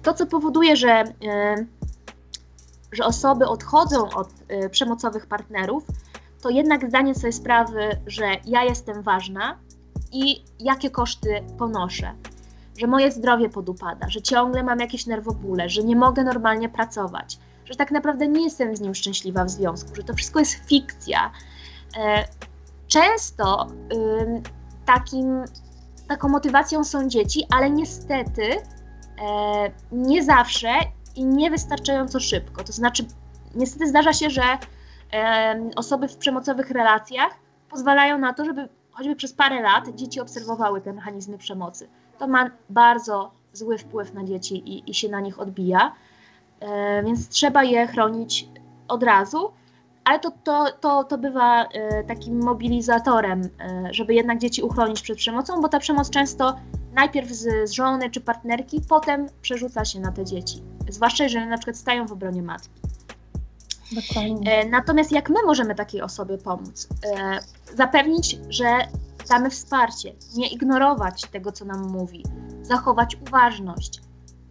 [0.04, 1.65] To, co powoduje, że e,
[2.91, 4.30] że osoby odchodzą od
[4.65, 5.84] y, przemocowych partnerów,
[6.41, 9.58] to jednak zdanie sobie sprawy, że ja jestem ważna
[10.12, 12.13] i jakie koszty ponoszę.
[12.78, 17.76] Że moje zdrowie podupada, że ciągle mam jakieś nerwobóle, że nie mogę normalnie pracować, że
[17.76, 21.32] tak naprawdę nie jestem z nim szczęśliwa w związku, że to wszystko jest fikcja.
[22.91, 23.67] E, często
[24.86, 25.43] takim,
[26.08, 30.69] taką motywacją są dzieci, ale niestety e, nie zawsze
[31.15, 32.63] i niewystarczająco szybko.
[32.63, 33.06] To znaczy,
[33.56, 34.43] niestety zdarza się, że
[35.75, 37.32] osoby w przemocowych relacjach
[37.69, 41.89] pozwalają na to, żeby choćby przez parę lat dzieci obserwowały te mechanizmy przemocy.
[42.19, 45.95] To ma bardzo zły wpływ na dzieci i, i się na nich odbija,
[46.60, 48.49] e, więc trzeba je chronić
[48.88, 49.51] od razu,
[50.03, 55.17] ale to, to, to, to bywa e, takim mobilizatorem, e, żeby jednak dzieci uchronić przed
[55.17, 56.55] przemocą, bo ta przemoc często
[56.93, 61.57] najpierw z, z żony czy partnerki, potem przerzuca się na te dzieci, zwłaszcza jeżeli na
[61.57, 62.81] przykład stają w obronie matki.
[63.91, 64.51] Dokładnie.
[64.51, 66.87] E, natomiast jak my możemy takiej osobie pomóc?
[67.05, 67.39] E,
[67.75, 68.77] zapewnić, że
[69.29, 72.25] damy wsparcie, nie ignorować tego, co nam mówi,
[72.61, 74.01] zachować uważność,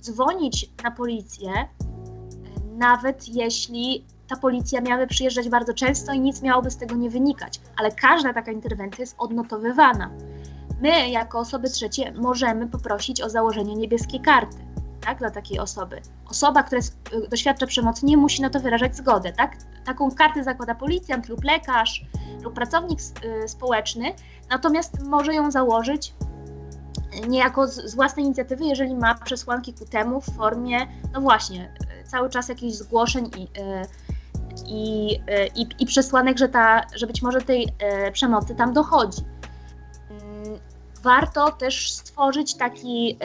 [0.00, 1.68] dzwonić na policję, e,
[2.76, 7.60] nawet jeśli ta policja miałaby przyjeżdżać bardzo często i nic miałoby z tego nie wynikać,
[7.76, 10.10] ale każda taka interwencja jest odnotowywana.
[10.80, 14.56] My, jako osoby trzecie, możemy poprosić o założenie niebieskiej karty
[15.00, 16.00] tak, dla takiej osoby.
[16.28, 19.32] Osoba, która jest, y, doświadcza przemocy, nie musi na to wyrażać zgody.
[19.36, 19.56] Tak?
[19.84, 22.04] Taką kartę zakłada policjant lub lekarz
[22.42, 23.00] lub pracownik
[23.44, 24.12] y, społeczny,
[24.50, 26.14] natomiast może ją założyć
[27.24, 30.78] y, niejako z, z własnej inicjatywy, jeżeli ma przesłanki ku temu w formie,
[31.12, 31.74] no właśnie,
[32.06, 33.48] cały czas jakichś zgłoszeń i,
[34.66, 35.12] i,
[35.54, 37.68] i, i przesłanek, że, ta, że być może tej
[38.12, 39.22] przemocy tam dochodzi.
[40.10, 40.58] Mm,
[41.02, 43.18] warto też stworzyć taki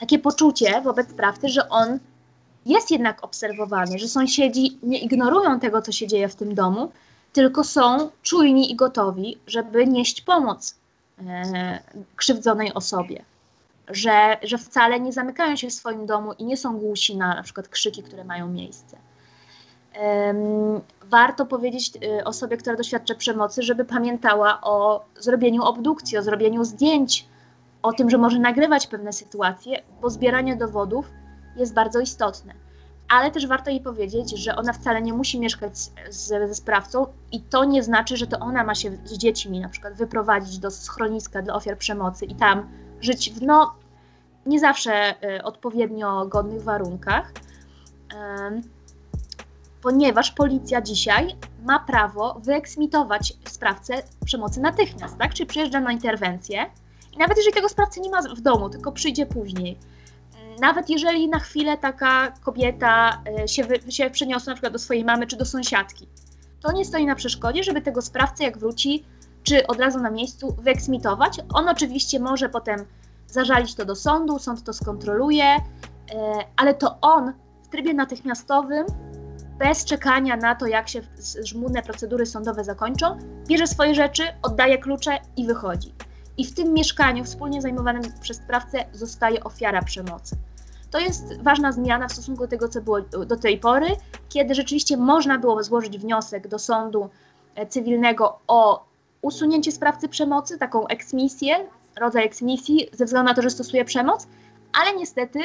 [0.00, 1.98] takie poczucie wobec sprawcy, że on
[2.66, 6.92] jest jednak obserwowany, że sąsiedzi nie ignorują tego, co się dzieje w tym domu,
[7.32, 10.74] tylko są czujni i gotowi, żeby nieść pomoc
[11.26, 11.78] e,
[12.16, 13.24] krzywdzonej osobie.
[13.88, 17.42] Że, że wcale nie zamykają się w swoim domu i nie są głusi na na
[17.42, 18.96] przykład krzyki, które mają miejsce.
[21.04, 27.26] warto powiedzieć e, osobie, która doświadcza przemocy, żeby pamiętała o zrobieniu obdukcji, o zrobieniu zdjęć,
[27.82, 31.10] o tym, że może nagrywać pewne sytuacje, bo zbieranie dowodów
[31.56, 32.54] jest bardzo istotne.
[33.08, 35.72] Ale też warto jej powiedzieć, że ona wcale nie musi mieszkać
[36.10, 39.94] ze sprawcą i to nie znaczy, że to ona ma się z dziećmi na przykład
[39.94, 42.68] wyprowadzić do schroniska dla ofiar przemocy i tam
[43.00, 43.74] żyć w no
[44.46, 47.30] nie zawsze y, odpowiednio godnych warunkach.
[47.30, 48.76] Y,
[49.82, 55.34] ponieważ policja dzisiaj ma prawo wyeksmitować sprawcę przemocy natychmiast, tak?
[55.34, 56.66] Czyli przyjeżdża na interwencję,
[57.12, 59.78] i nawet jeżeli tego sprawcy nie ma w domu, tylko przyjdzie później,
[60.42, 65.04] mm, nawet jeżeli na chwilę taka kobieta e, się, się przeniosła na przykład do swojej
[65.04, 66.08] mamy czy do sąsiadki,
[66.60, 69.04] to nie stoi na przeszkodzie, żeby tego sprawcę, jak wróci,
[69.46, 71.40] czy od razu na miejscu wyeksmitować.
[71.54, 72.84] On oczywiście może potem
[73.26, 75.60] zażalić to do sądu, sąd to skontroluje, e,
[76.56, 77.32] ale to on
[77.62, 78.86] w trybie natychmiastowym,
[79.58, 81.00] bez czekania na to, jak się
[81.44, 85.94] żmudne procedury sądowe zakończą, bierze swoje rzeczy, oddaje klucze i wychodzi
[86.36, 90.36] i w tym mieszkaniu wspólnie zajmowanym przez sprawcę zostaje ofiara przemocy.
[90.90, 93.86] To jest ważna zmiana w stosunku do tego, co było do tej pory,
[94.28, 97.10] kiedy rzeczywiście można było złożyć wniosek do sądu
[97.54, 98.85] e, cywilnego o
[99.26, 101.54] usunięcie sprawcy przemocy, taką eksmisję,
[102.00, 104.26] rodzaj eksmisji, ze względu na to, że stosuje przemoc,
[104.82, 105.38] ale niestety,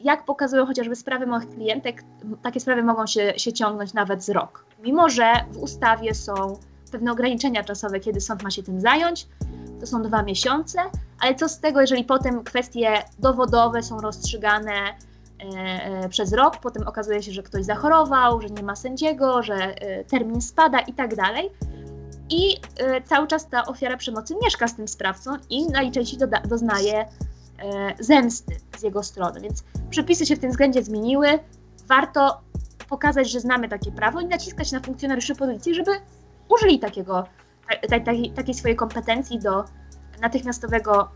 [0.00, 2.04] jak pokazują chociażby sprawy moich klientek,
[2.42, 4.64] takie sprawy mogą się, się ciągnąć nawet z rok.
[4.82, 6.58] Mimo, że w ustawie są
[6.92, 9.26] pewne ograniczenia czasowe, kiedy sąd ma się tym zająć,
[9.80, 10.78] to są dwa miesiące,
[11.20, 14.94] ale co z tego, jeżeli potem kwestie dowodowe są rozstrzygane e,
[15.44, 20.04] e, przez rok, potem okazuje się, że ktoś zachorował, że nie ma sędziego, że e,
[20.04, 21.50] termin spada i tak dalej.
[22.30, 22.56] I
[23.04, 27.06] cały czas ta ofiara przemocy mieszka z tym sprawcą i najczęściej doda- doznaje
[28.00, 29.40] zemsty z jego strony.
[29.40, 31.38] Więc przepisy się w tym względzie zmieniły.
[31.86, 32.40] Warto
[32.88, 35.90] pokazać, że znamy takie prawo i naciskać na funkcjonariuszy policji, żeby
[36.48, 37.24] użyli takiego
[38.04, 39.64] takiej, takiej swojej kompetencji do
[40.20, 41.08] natychmiastowego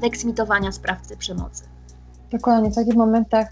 [0.00, 1.64] deksmitowania sprawcy przemocy.
[2.32, 3.48] Dokładnie, w takich momentach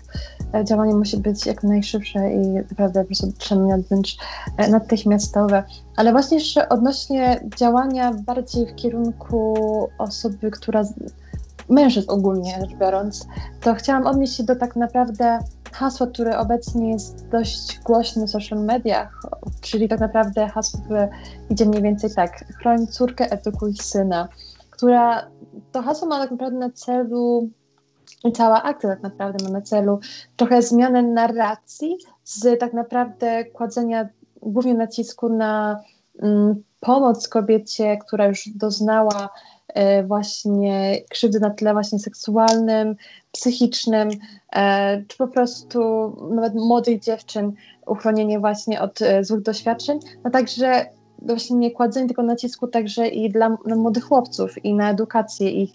[0.55, 4.17] e, działanie musi być jak najszybsze i naprawdę po prostu trzeba wręcz
[4.57, 5.65] e, natychmiastowe.
[5.97, 9.55] Ale właśnie jeszcze odnośnie działania bardziej w kierunku
[9.99, 10.83] osoby, która,
[11.69, 13.27] mężczyzn ogólnie rzecz biorąc,
[13.61, 15.39] to chciałam odnieść się do tak naprawdę
[15.73, 19.21] hasło, które obecnie jest dość głośne w social mediach,
[19.61, 21.09] czyli tak naprawdę hasło, które
[21.51, 24.29] idzie mniej więcej tak, chroń córkę, edukuj syna,
[24.71, 25.27] która
[25.73, 27.51] to hasło ma tak naprawdę na celu
[28.35, 30.01] cała akcja tak naprawdę ma na celu
[30.37, 34.09] trochę zmianę narracji z tak naprawdę kładzenia
[34.43, 35.81] głównie nacisku na
[36.23, 39.29] mm, pomoc kobiecie, która już doznała
[39.69, 42.97] e, właśnie krzywdy na tle właśnie seksualnym,
[43.33, 44.09] psychicznym,
[44.53, 45.81] e, czy po prostu
[46.31, 47.53] nawet młodych dziewczyn,
[47.87, 50.87] uchronienie właśnie od e, złych doświadczeń, no także
[51.23, 55.73] właśnie nie kładzenie tylko nacisku także i dla, dla młodych chłopców i na edukację ich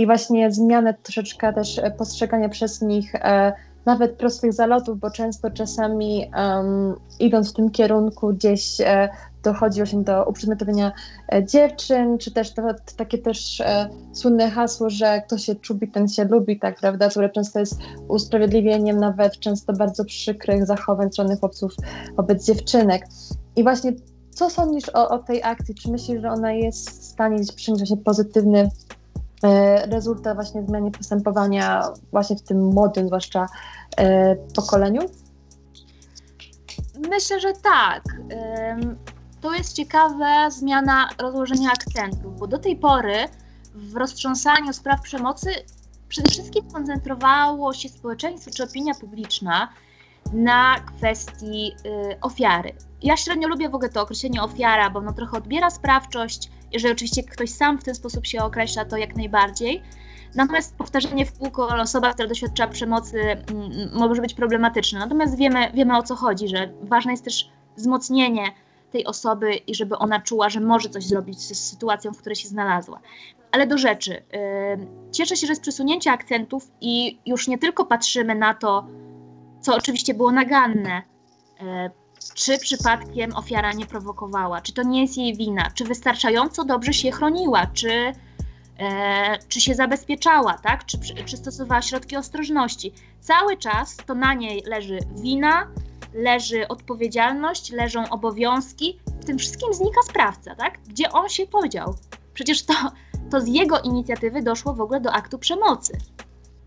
[0.00, 3.52] i właśnie zmianę troszeczkę też postrzegania przez nich e,
[3.86, 9.08] nawet prostych zalotów, bo często czasami um, idąc w tym kierunku gdzieś e,
[9.42, 10.92] dochodzi właśnie do uprzedmiotowienia
[11.32, 15.88] e, dziewczyn, czy też to, to takie też e, słynne hasło, że kto się czubi,
[15.88, 21.36] ten się lubi, tak prawda, które często jest usprawiedliwieniem nawet często bardzo przykrych zachowań strony
[21.36, 21.72] chłopców
[22.16, 23.06] wobec dziewczynek.
[23.56, 23.92] I właśnie
[24.30, 25.74] co sądzisz o, o tej akcji?
[25.74, 28.70] Czy myślisz, że ona jest w stanie przynieść pozytywny
[29.44, 33.46] e, rezultat właśnie zmianie postępowania właśnie w tym młodym zwłaszcza
[33.96, 35.02] e, pokoleniu?
[37.10, 38.02] Myślę, że tak.
[39.40, 43.14] To jest ciekawa zmiana rozłożenia akcentów, bo do tej pory
[43.74, 45.50] w roztrząsaniu spraw przemocy
[46.08, 49.68] przede wszystkim koncentrowało się społeczeństwo czy opinia publiczna
[50.32, 52.72] na kwestii y, ofiary.
[53.02, 56.50] Ja średnio lubię w ogóle to określenie ofiara, bo ono trochę odbiera sprawczość.
[56.72, 59.82] Jeżeli oczywiście ktoś sam w ten sposób się określa, to jak najbardziej.
[60.34, 64.98] Natomiast powtarzanie w kółko osoba, która doświadcza przemocy, mm, może być problematyczne.
[64.98, 68.44] Natomiast wiemy, wiemy o co chodzi, że ważne jest też wzmocnienie
[68.92, 72.48] tej osoby i żeby ona czuła, że może coś zrobić z sytuacją, w której się
[72.48, 73.00] znalazła.
[73.52, 74.10] Ale do rzeczy.
[74.10, 78.86] Yy, cieszę się, że z przesunięcia akcentów i już nie tylko patrzymy na to,
[79.60, 81.02] co oczywiście było naganne,
[81.60, 81.90] yy,
[82.34, 87.10] czy przypadkiem ofiara nie prowokowała, czy to nie jest jej wina, czy wystarczająco dobrze się
[87.10, 88.12] chroniła, czy,
[88.78, 90.86] e, czy się zabezpieczała, tak?
[90.86, 92.92] czy, czy stosowała środki ostrożności.
[93.20, 95.66] Cały czas to na niej leży wina,
[96.14, 100.78] leży odpowiedzialność, leżą obowiązki, w tym wszystkim znika sprawca, tak?
[100.88, 101.94] Gdzie on się podział?
[102.34, 102.74] Przecież to,
[103.30, 105.98] to z jego inicjatywy doszło w ogóle do aktu przemocy.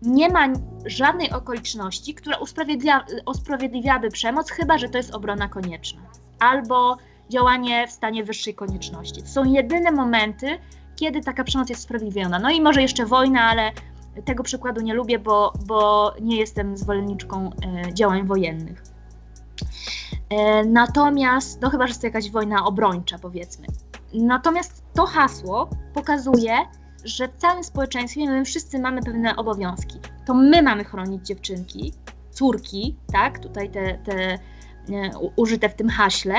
[0.06, 0.48] Nie ma
[0.86, 6.00] żadnej okoliczności, która usprawiedliwia, usprawiedliwiałaby przemoc, chyba że to jest obrona konieczna
[6.38, 6.96] albo
[7.28, 9.22] działanie w stanie wyższej konieczności.
[9.22, 10.58] To są jedyne momenty,
[10.96, 12.38] kiedy taka przemoc jest usprawiedliwiona.
[12.38, 13.72] No i może jeszcze wojna, ale
[14.24, 18.82] tego przykładu nie lubię, bo, bo nie jestem zwolenniczką e, działań wojennych.
[20.30, 23.66] E, natomiast, no chyba, że jest to jakaś wojna obrończa, powiedzmy.
[24.14, 26.56] Natomiast to hasło pokazuje,
[27.04, 29.98] że w całym społeczeństwie my wszyscy mamy pewne obowiązki.
[30.26, 31.92] To my mamy chronić dziewczynki,
[32.30, 34.38] córki, tak, tutaj te, te e,
[35.36, 36.34] użyte w tym haśle,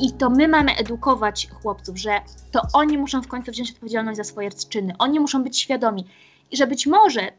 [0.00, 4.24] i to my mamy edukować chłopców, że to oni muszą w końcu wziąć odpowiedzialność za
[4.24, 6.06] swoje czyny, oni muszą być świadomi.
[6.50, 7.32] I że być może e,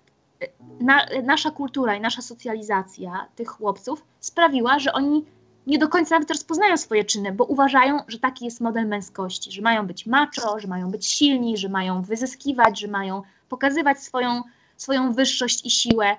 [0.79, 5.25] na, nasza kultura i nasza socjalizacja tych chłopców sprawiła, że oni
[5.67, 9.61] nie do końca nawet rozpoznają swoje czyny, bo uważają, że taki jest model męskości, że
[9.61, 14.41] mają być macho, że mają być silni, że mają wyzyskiwać, że mają pokazywać swoją,
[14.77, 16.15] swoją wyższość i siłę.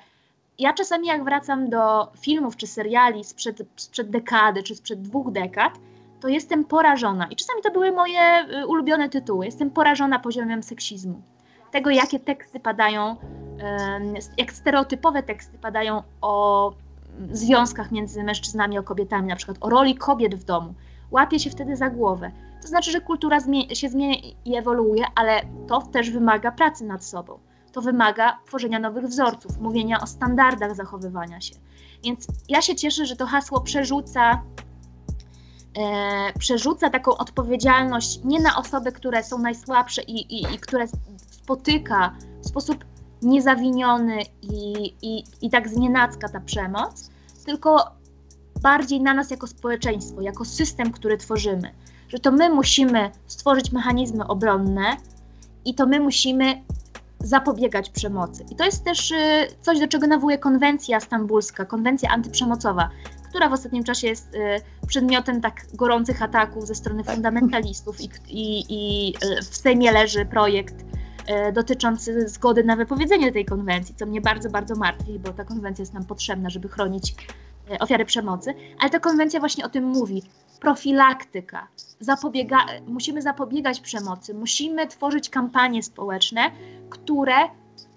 [0.59, 5.73] Ja czasami jak wracam do filmów czy seriali sprzed, sprzed dekady czy sprzed dwóch dekad,
[6.21, 7.27] to jestem porażona.
[7.27, 9.47] I czasami to były moje y, ulubione tytuły.
[9.47, 11.21] Jestem porażona poziomem seksizmu.
[11.71, 13.17] Tego, jakie teksty padają,
[14.37, 16.73] jak stereotypowe teksty padają o
[17.33, 20.75] związkach między mężczyznami a kobietami, na przykład o roli kobiet w domu,
[21.11, 22.31] łapie się wtedy za głowę.
[22.63, 23.39] To znaczy, że kultura
[23.75, 27.39] się zmienia i ewoluuje, ale to też wymaga pracy nad sobą.
[27.73, 31.55] To wymaga tworzenia nowych wzorców, mówienia o standardach zachowywania się.
[32.05, 34.43] Więc ja się cieszę, że to hasło przerzuca,
[35.79, 40.87] e, przerzuca taką odpowiedzialność nie na osoby, które są najsłabsze i, i, i które
[41.31, 42.85] spotyka w sposób
[43.25, 47.11] niezawiniony i, i, i tak znienacka ta przemoc,
[47.47, 47.91] tylko
[48.63, 51.75] bardziej na nas jako społeczeństwo, jako system, który tworzymy.
[52.09, 54.97] Że to my musimy stworzyć mechanizmy obronne
[55.65, 56.63] i to my musimy
[57.21, 58.45] zapobiegać przemocy.
[58.51, 62.91] I to jest też y, coś, do czego nawołuje konwencja stambulska, konwencja antyprzemocowa,
[63.29, 68.65] która w ostatnim czasie jest y, przedmiotem tak gorących ataków ze strony fundamentalistów i, i,
[68.69, 70.75] i y, w Sejmie leży projekt
[71.53, 75.95] dotyczący zgody na wypowiedzenie tej konwencji, co mnie bardzo, bardzo martwi, bo ta konwencja jest
[75.95, 77.15] nam potrzebna, żeby chronić
[77.71, 80.23] e, ofiary przemocy, ale ta konwencja właśnie o tym mówi.
[80.61, 81.69] Profilaktyka.
[82.01, 86.51] Zapobiega, musimy zapobiegać przemocy, musimy tworzyć kampanie społeczne,
[86.91, 87.35] które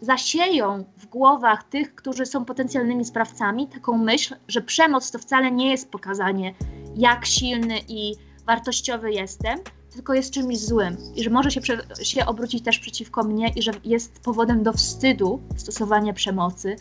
[0.01, 5.71] zasieją w głowach tych, którzy są potencjalnymi sprawcami, taką myśl, że przemoc to wcale nie
[5.71, 6.53] jest pokazanie,
[6.95, 8.15] jak silny i
[8.45, 9.59] wartościowy jestem,
[9.97, 11.61] tylko jest czymś złym i że może się,
[12.01, 16.75] się obrócić też przeciwko mnie i że jest powodem do wstydu stosowania przemocy,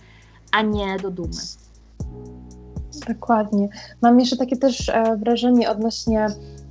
[0.53, 1.43] a nie do dumy.
[3.09, 3.69] Dokładnie.
[4.03, 6.27] Mam jeszcze takie też e, wrażenie odnośnie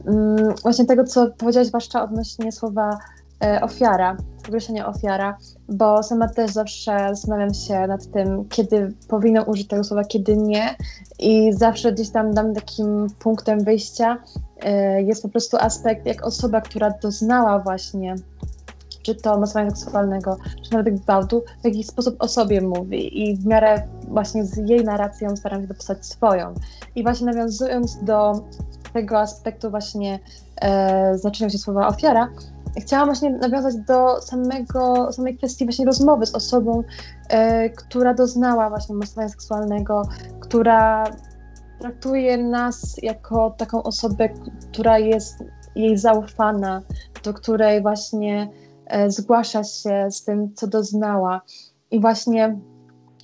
[0.06, 2.98] mm, właśnie tego, co powiedziałaś zwłaszcza odnośnie słowa
[3.62, 4.18] ofiara,
[4.48, 5.38] określenia ofiara,
[5.70, 10.76] bo sama też zawsze zastanawiam się nad tym, kiedy powinno użyć tego słowa, kiedy nie.
[11.20, 14.18] I zawsze gdzieś tam dam takim punktem wyjścia.
[14.64, 18.16] E, jest po prostu aspekt jak osoba, która doznała właśnie
[19.06, 23.30] czy to mocowania seksualnego, czy nawet gwałtu, w jakiś sposób o sobie mówi.
[23.30, 26.54] I w miarę właśnie z jej narracją staram się dopisać swoją.
[26.96, 28.34] I właśnie nawiązując do
[28.94, 30.20] tego aspektu właśnie
[30.62, 32.30] e, znaczenia się słowa ofiara,
[32.82, 36.84] chciałam właśnie nawiązać do samego, samej kwestii właśnie rozmowy z osobą,
[37.30, 40.02] e, która doznała właśnie mocowania seksualnego,
[40.40, 41.04] która
[41.80, 44.30] traktuje nas jako taką osobę,
[44.72, 45.44] która jest
[45.76, 46.82] jej zaufana,
[47.24, 48.50] do której właśnie
[48.86, 51.42] e, zgłasza się z tym, co doznała.
[51.92, 52.60] I właśnie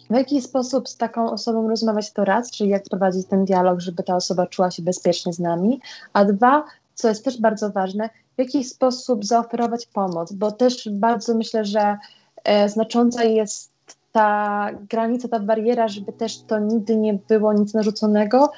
[0.09, 4.03] w jaki sposób z taką osobą rozmawiać to raz, czyli jak prowadzić ten dialog, żeby
[4.03, 5.81] ta osoba czuła się bezpiecznie z nami,
[6.13, 11.35] a dwa, co jest też bardzo ważne, w jaki sposób zaoferować pomoc, bo też bardzo
[11.35, 11.97] myślę, że
[12.43, 13.71] e, znacząca jest
[14.11, 18.51] ta granica, ta bariera, żeby też to nigdy nie było nic narzuconego,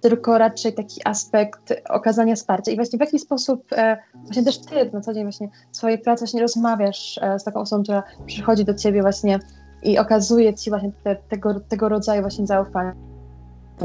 [0.00, 2.72] tylko raczej taki aspekt okazania wsparcia.
[2.72, 6.24] I właśnie w jaki sposób e, właśnie też ty na co dzień właśnie swojej pracy
[6.24, 9.38] właśnie rozmawiasz e, z taką osobą, która przychodzi do ciebie właśnie
[9.82, 12.92] i okazuje ci właśnie te, tego, tego rodzaju właśnie zaufanie.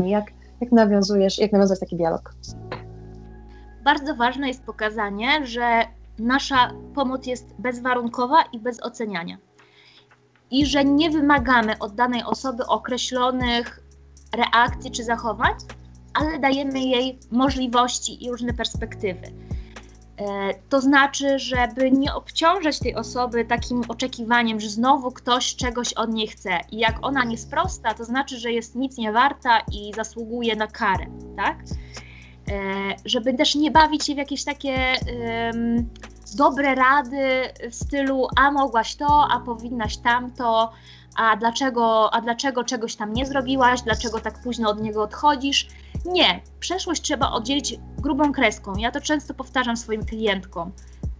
[0.06, 0.26] Jak,
[0.62, 2.34] jak nawiązujesz, jak nawiązać taki dialog?
[3.90, 5.88] Bardzo ważne jest pokazanie, że
[6.20, 9.38] nasza pomoc jest bezwarunkowa i bez oceniania.
[10.52, 13.80] I że nie wymagamy od danej osoby określonych
[14.36, 15.54] reakcji czy zachowań,
[16.14, 19.22] ale dajemy jej możliwości i różne perspektywy.
[20.18, 26.14] E, to znaczy, żeby nie obciążać tej osoby takim oczekiwaniem, że znowu ktoś czegoś od
[26.14, 29.94] niej chce i jak ona nie sprosta, to znaczy, że jest nic nie warta i
[29.96, 31.06] zasługuje na karę,
[31.38, 31.58] tak?
[32.50, 35.90] E, żeby też nie bawić się w jakieś takie um,
[36.36, 40.72] dobre rady w stylu a mogłaś to, a powinnaś tamto,
[41.16, 45.68] a dlaczego, a dlaczego czegoś tam nie zrobiłaś, dlaczego tak późno od niego odchodzisz.
[46.06, 48.74] Nie, przeszłość trzeba oddzielić grubą kreską.
[48.78, 50.72] Ja to często powtarzam swoim klientkom.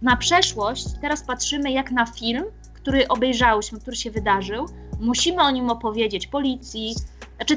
[0.02, 4.66] Na przeszłość teraz patrzymy jak na film, który obejrzałyśmy, który się wydarzył.
[5.00, 6.94] Musimy o nim opowiedzieć policji,
[7.36, 7.56] znaczy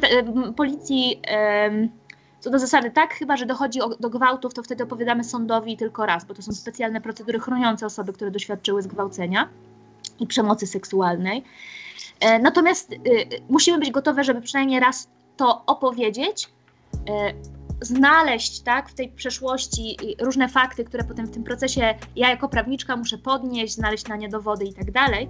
[0.56, 1.22] policji
[2.44, 6.26] co do zasady tak, chyba że dochodzi do gwałtów, to wtedy opowiadamy sądowi tylko raz,
[6.26, 9.50] bo to są specjalne procedury chroniące osoby, które doświadczyły zgwałcenia
[10.20, 11.44] i przemocy seksualnej.
[12.20, 12.98] E, natomiast y,
[13.50, 16.50] musimy być gotowe, żeby przynajmniej raz to opowiedzieć,
[17.10, 17.34] e,
[17.82, 22.98] znaleźć tak, w tej przeszłości różne fakty, które potem w tym procesie ja jako prawniczka
[22.98, 25.30] muszę podnieść, znaleźć na nie dowody i tak dalej,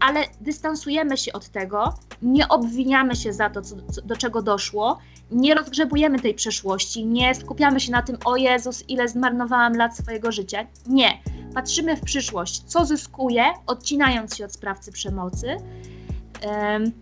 [0.00, 4.98] ale dystansujemy się od tego, nie obwiniamy się za to, co, co, do czego doszło,
[5.32, 10.32] nie rozgrzebujemy tej przeszłości, nie skupiamy się na tym, o Jezus, ile zmarnowałam lat swojego
[10.32, 10.66] życia.
[10.86, 11.22] Nie.
[11.54, 15.56] Patrzymy w przyszłość, co zyskuję, odcinając się od sprawcy przemocy.
[16.46, 16.92] Um,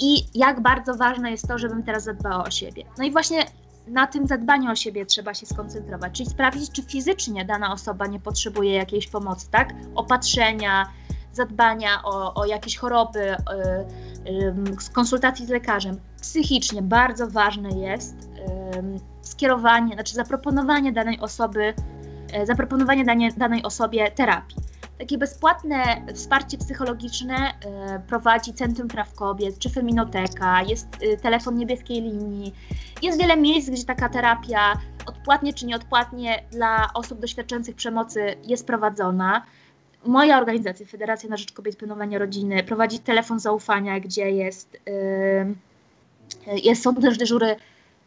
[0.00, 2.84] I jak bardzo ważne jest to, żebym teraz zadbała o siebie.
[2.98, 3.44] No i właśnie
[3.86, 8.20] na tym zadbaniu o siebie trzeba się skoncentrować, czyli sprawdzić, czy fizycznie dana osoba nie
[8.20, 9.74] potrzebuje jakiejś pomocy, tak?
[9.94, 10.92] Opatrzenia,
[11.32, 13.36] zadbania o, o jakieś choroby, y,
[14.30, 16.00] y, konsultacji z lekarzem.
[16.26, 18.28] Psychicznie bardzo ważne jest
[19.22, 21.74] skierowanie, znaczy zaproponowanie danej osoby,
[22.32, 23.04] e, zaproponowanie
[23.36, 24.56] danej osobie terapii.
[24.98, 25.82] Takie bezpłatne
[26.14, 30.88] wsparcie psychologiczne e, prowadzi Centrum Praw Kobiet czy Feminoteka, jest
[31.22, 32.54] telefon niebieskiej linii.
[33.02, 34.72] Jest wiele miejsc, gdzie taka terapia
[35.06, 39.42] odpłatnie czy nieodpłatnie dla osób doświadczających przemocy jest prowadzona
[40.06, 45.54] moja organizacja, Federacja na Rzecz Kobiet Planowania Rodziny, prowadzi telefon zaufania, gdzie jest, yy,
[46.64, 47.56] jest, są też dyżury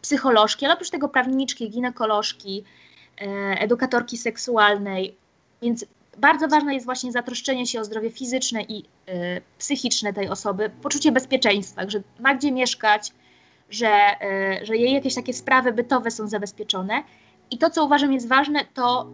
[0.02, 2.64] psycholożki, ale oprócz tego prawniczki, ginekolożki,
[3.20, 3.26] yy,
[3.58, 5.16] edukatorki seksualnej,
[5.62, 5.84] więc
[6.18, 8.84] bardzo ważne jest właśnie zatroszczenie się o zdrowie fizyczne i yy,
[9.58, 13.12] psychiczne tej osoby, poczucie bezpieczeństwa, że ma gdzie mieszkać,
[13.70, 14.00] że,
[14.60, 17.02] yy, że jej jakieś takie sprawy bytowe są zabezpieczone
[17.50, 19.10] i to, co uważam jest ważne, to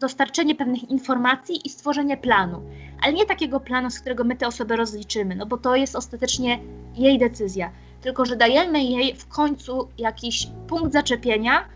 [0.00, 2.62] dostarczenie pewnych informacji i stworzenie planu.
[3.02, 6.58] Ale nie takiego planu, z którego my tę osobę rozliczymy, no bo to jest ostatecznie
[6.94, 7.70] jej decyzja.
[8.00, 11.68] Tylko, że dajemy jej w końcu jakiś punkt zaczepienia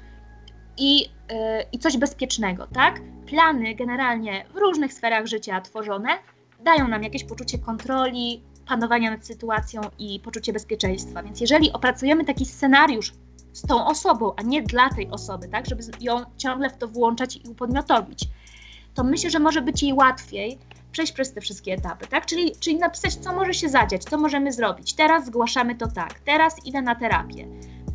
[0.76, 1.06] i, yy,
[1.72, 3.00] i coś bezpiecznego, tak?
[3.26, 6.08] Plany generalnie w różnych sferach życia tworzone
[6.64, 11.22] dają nam jakieś poczucie kontroli, panowania nad sytuacją i poczucie bezpieczeństwa.
[11.22, 13.12] Więc jeżeli opracujemy taki scenariusz
[13.52, 17.36] z tą osobą, a nie dla tej osoby, tak, żeby ją ciągle w to włączać
[17.36, 18.28] i upodmiotowić,
[18.94, 20.58] to myślę, że może być jej łatwiej
[20.92, 22.26] przejść przez te wszystkie etapy, tak?
[22.26, 24.94] Czyli, czyli napisać, co może się zadziać, co możemy zrobić.
[24.94, 27.46] Teraz zgłaszamy to tak, teraz idę na terapię,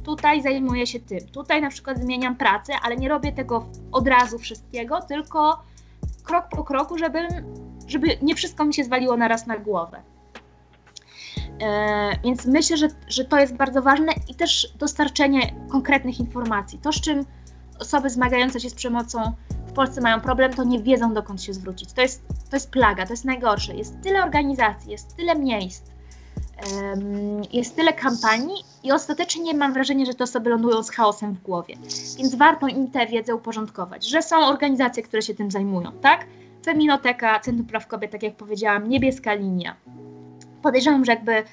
[0.03, 4.39] tutaj zajmuję się tym, tutaj na przykład zmieniam pracę, ale nie robię tego od razu
[4.39, 5.63] wszystkiego, tylko
[6.23, 7.27] krok po kroku, żeby,
[7.87, 10.01] żeby nie wszystko mi się zwaliło naraz na głowę.
[11.61, 16.79] E, więc myślę, że, że to jest bardzo ważne i też dostarczenie konkretnych informacji.
[16.79, 17.25] To, z czym
[17.79, 19.31] osoby zmagające się z przemocą
[19.77, 21.93] Polsce mają problem, to nie wiedzą dokąd się zwrócić.
[21.93, 23.75] To jest, to jest plaga, to jest najgorsze.
[23.75, 25.83] Jest tyle organizacji, jest tyle miejsc,
[27.53, 31.75] jest tyle kampanii i ostatecznie mam wrażenie, że te osoby lądują z chaosem w głowie.
[32.17, 36.25] Więc warto im tę wiedzę uporządkować, że są organizacje, które się tym zajmują, tak?
[36.65, 39.75] Feminoteka, Centrum Praw Kobiet, tak jak powiedziałam, Niebieska Linia.
[40.61, 41.43] Podejrzewam, że jakby e,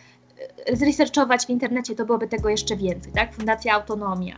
[0.77, 3.35] zresearchować w internecie, to byłoby tego jeszcze więcej, tak?
[3.35, 4.37] Fundacja Autonomia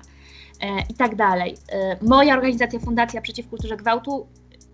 [0.90, 1.56] i tak dalej.
[1.68, 4.26] E, moja organizacja, Fundacja Przeciw Kulturze Gwałtu,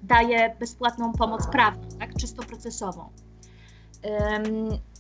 [0.03, 2.15] daje bezpłatną pomoc prawną, tak?
[2.15, 3.09] Czysto procesową.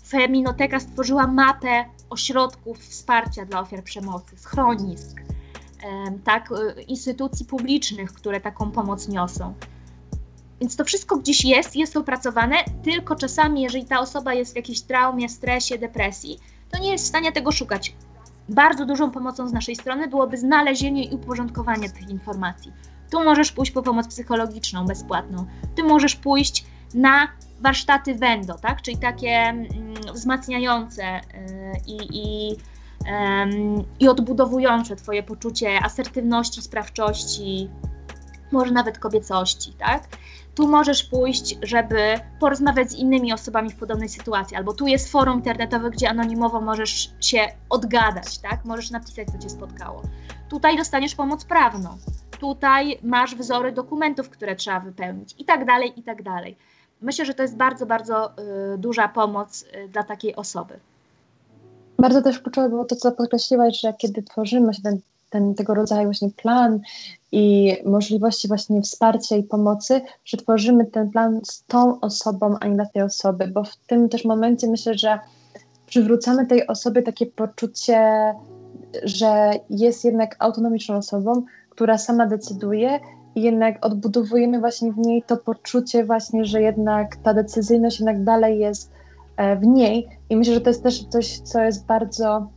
[0.09, 5.21] Feminoteka stworzyła mapę ośrodków wsparcia dla ofiar przemocy, schronisk,
[6.25, 9.55] tak, y, instytucji publicznych, które taką pomoc niosą.
[10.61, 14.81] Więc to wszystko gdzieś jest, jest opracowane, tylko czasami, jeżeli ta osoba jest w jakiejś
[14.81, 16.39] traumie, stresie, depresji,
[16.71, 17.97] to nie jest w stanie tego szukać.
[18.49, 22.73] Bardzo dużą pomocą z naszej strony byłoby znalezienie i uporządkowanie tych informacji.
[23.11, 26.65] Tu możesz pójść po pomoc psychologiczną bezpłatną, ty możesz pójść
[26.95, 27.29] na
[27.61, 28.83] warsztaty Wendo, tak?
[28.83, 29.67] czyli takie mm,
[30.15, 31.21] wzmacniające y,
[31.87, 32.57] i, i,
[34.01, 37.71] i odbudowujące Twoje poczucie asertywności, sprawczości,
[38.53, 40.03] może nawet kobiecości, tak?
[40.55, 45.35] Tu możesz pójść, żeby porozmawiać z innymi osobami w podobnej sytuacji, albo tu jest forum
[45.35, 47.39] internetowe, gdzie anonimowo możesz się
[47.71, 48.65] odgadać, tak?
[48.65, 50.03] Możesz napisać, co cię spotkało.
[50.49, 51.99] Tutaj dostaniesz pomoc prawną.
[52.41, 56.57] Tutaj masz wzory dokumentów, które trzeba wypełnić, i tak dalej, i tak dalej
[57.03, 58.33] myślę, że to jest bardzo, bardzo
[58.75, 60.81] y, duża pomoc y, dla takiej osoby.
[61.99, 65.01] Bardzo też kluczowe było to, co podkreśliłaś, że kiedy tworzymy ten,
[65.33, 66.81] ten, tego rodzaju właśnie plan
[67.33, 72.75] i możliwości właśnie wsparcia i pomocy, że tworzymy ten plan z tą osobą, a nie
[72.75, 75.19] dla tej osoby, bo w tym też momencie myślę, że
[75.87, 78.35] przywrócamy tej osobie takie poczucie,
[79.03, 83.01] że jest jednak autonomiczną osobą, która sama decyduje
[83.35, 88.59] i jednak odbudowujemy właśnie w niej to poczucie właśnie, że jednak ta decyzyjność jednak dalej
[88.59, 88.93] jest
[89.37, 90.09] e, w niej.
[90.31, 92.49] I myślę, że to jest też coś, co jest bardzo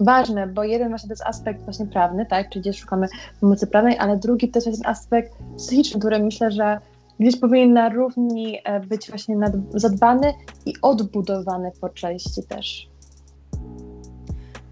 [0.00, 3.08] ważne, bo jeden właśnie to jest aspekt właśnie prawny, tak, czyli gdzie szukamy
[3.40, 6.78] pomocy prawnej, ale drugi to jest ten aspekt psychiczny, który myślę, że
[7.20, 10.34] gdzieś powinien na równi e, być właśnie nad, zadbany
[10.66, 12.88] i odbudowany po części też.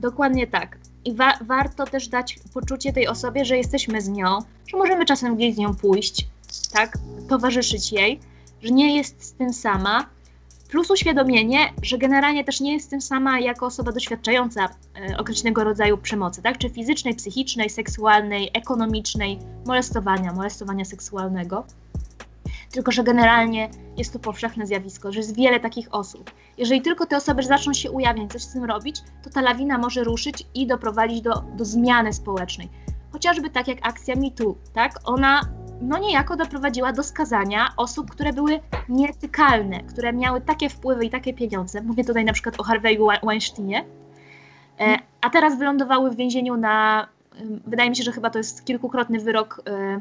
[0.00, 0.78] Dokładnie tak.
[1.04, 5.36] I wa warto też dać poczucie tej osobie, że jesteśmy z nią, że możemy czasem
[5.36, 6.28] gdzieś z nią pójść,
[6.72, 6.98] tak,
[7.28, 8.20] towarzyszyć jej,
[8.62, 10.06] że nie jest z tym sama.
[10.72, 14.68] Plus uświadomienie, że generalnie też nie jest z tym sama jako osoba doświadczająca
[15.10, 16.58] e, określonego rodzaju przemocy, tak?
[16.58, 21.64] Czy fizycznej, psychicznej, seksualnej, ekonomicznej, molestowania, molestowania seksualnego
[22.70, 26.30] tylko że generalnie jest to powszechne zjawisko, że jest wiele takich osób.
[26.58, 30.04] Jeżeli tylko te osoby zaczną się ujawniać, coś z tym robić, to ta lawina może
[30.04, 32.68] ruszyć i doprowadzić do, do zmiany społecznej.
[33.12, 34.98] Chociażby tak jak akcja MeToo, tak?
[35.04, 35.40] Ona
[35.82, 41.34] no niejako doprowadziła do skazania osób, które były nietykalne, które miały takie wpływy i takie
[41.34, 41.82] pieniądze.
[41.82, 43.84] Mówię tutaj na przykład o Harvey'u Weinsteinie,
[44.80, 47.08] e, a teraz wylądowały w więzieniu na,
[47.66, 50.00] wydaje mi się, że chyba to jest kilkukrotny wyrok e,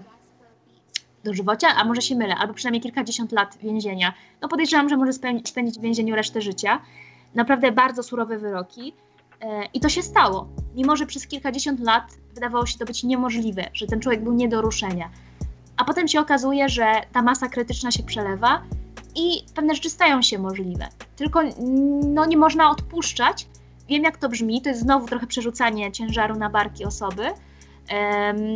[1.24, 4.14] dożywocia, a może się mylę, albo przynajmniej kilkadziesiąt lat więzienia.
[4.42, 6.82] No podejrzewam, że może spędzić w więzieniu resztę życia.
[7.36, 8.94] Naprawdę bardzo surowe wyroki.
[9.42, 10.48] E, I to się stało.
[10.76, 12.04] Mimo, że przez kilkadziesiąt lat
[12.34, 15.10] wydawało się to być niemożliwe, że ten człowiek był nie do ruszenia.
[15.82, 18.62] A potem się okazuje, że ta masa krytyczna się przelewa
[19.16, 20.88] i pewne rzeczy stają się możliwe.
[21.16, 21.42] Tylko
[22.04, 23.48] no, nie można odpuszczać.
[23.90, 27.24] Wiem, jak to brzmi, to jest znowu trochę przerzucanie ciężaru na barki osoby,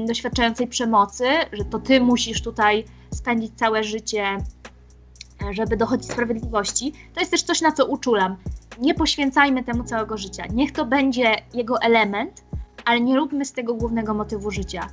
[0.07, 7.19] doświadczającej przemocy, że to ty musisz tutaj spędzić całe życie, e, żeby dochodzić sprawiedliwości, to
[7.19, 8.35] jest też coś, na co uczulam.
[8.79, 10.43] Nie poświęcajmy temu całego życia.
[10.53, 12.43] Niech to będzie jego element,
[12.85, 14.89] ale nie róbmy z tego głównego motywu życia.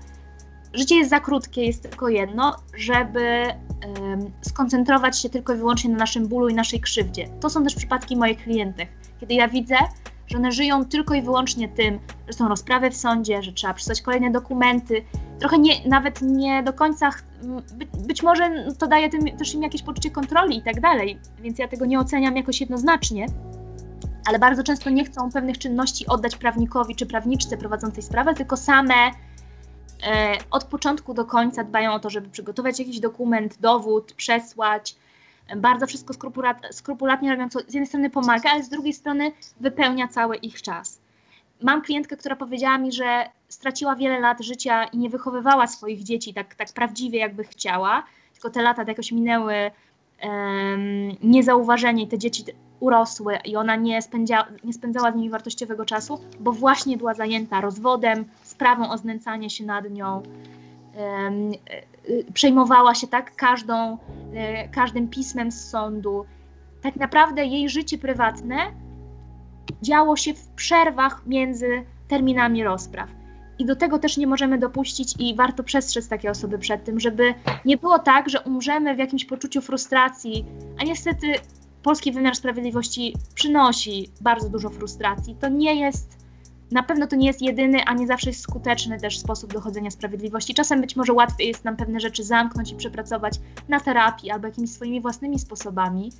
[0.75, 3.47] Życie jest za krótkie, jest tylko jedno, żeby
[4.01, 7.29] um, skoncentrować się tylko i wyłącznie na naszym bólu i naszej krzywdzie.
[7.41, 8.89] To są też przypadki moich klientek.
[9.21, 9.77] Kiedy ja widzę,
[10.27, 14.03] że one żyją tylko i wyłącznie tym, że są rozprawy w sądzie, że trzeba przysłać
[14.03, 15.05] kolejne dokumenty,
[15.39, 17.11] trochę nie, nawet nie do końca,
[17.75, 21.59] być, być może to daje tym, też im jakieś poczucie kontroli i tak dalej, więc
[21.59, 23.27] ja tego nie oceniam jakoś jednoznacznie,
[24.29, 28.95] ale bardzo często nie chcą pewnych czynności oddać prawnikowi czy prawniczce prowadzącej sprawę, tylko same
[30.51, 34.97] od początku do końca dbają o to, żeby przygotować jakiś dokument, dowód, przesłać.
[35.57, 40.09] Bardzo wszystko skrupulat, skrupulatnie robią, co z jednej strony pomaga, ale z drugiej strony wypełnia
[40.09, 41.01] cały ich czas.
[41.63, 46.35] Mam klientkę, która powiedziała mi, że straciła wiele lat życia i nie wychowywała swoich dzieci
[46.35, 52.45] tak, tak prawdziwie, jakby chciała, tylko te lata jakoś minęły um, niezauważenie i te dzieci
[52.83, 57.61] urosły i ona nie, spędzia, nie spędzała z nimi wartościowego czasu, bo właśnie była zajęta
[57.61, 60.23] rozwodem, sprawą o znęcanie się nad nią.
[60.97, 61.53] Um,
[62.35, 63.99] przejmowała się tak każdą,
[64.35, 66.25] e, każdym pismem z sądu.
[66.83, 68.57] Tak naprawdę jej życie prywatne
[69.83, 73.11] działo się w przerwach między terminami rozpraw.
[73.59, 77.35] I do tego też nie możemy dopuścić i warto przestrzec takie osoby przed tym, żeby
[77.65, 80.45] nie było tak, że umrzemy w jakimś poczuciu frustracji,
[80.81, 81.27] a niestety
[81.83, 85.37] polski wymiar sprawiedliwości przynosi bardzo dużo frustracji.
[85.41, 86.19] To nie jest,
[86.71, 90.55] na pewno to nie jest jedyny, a nie zawsze jest skuteczny też sposób dochodzenia sprawiedliwości.
[90.55, 94.71] Czasem być może łatwiej jest nam pewne rzeczy zamknąć i przepracować na terapii albo jakimiś
[94.71, 96.13] swoimi własnymi sposobami.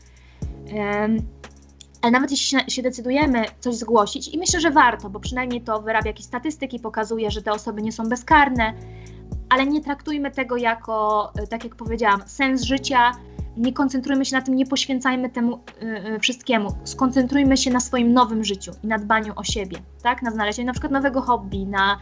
[2.03, 6.09] Ale nawet jeśli się decydujemy coś zgłosić, i myślę, że warto, bo przynajmniej to wyrabia
[6.09, 8.75] jakieś statystyki, pokazuje, że te osoby nie są bezkarne,
[9.49, 13.13] ale nie traktujmy tego jako, e, tak jak powiedziałam, sens życia.
[13.57, 16.69] Nie koncentrujmy się na tym, nie poświęcajmy temu yy, wszystkiemu.
[16.85, 20.23] Skoncentrujmy się na swoim nowym życiu i na dbaniu o siebie, tak?
[20.23, 21.99] Na znalezieniu na przykład nowego hobby, na,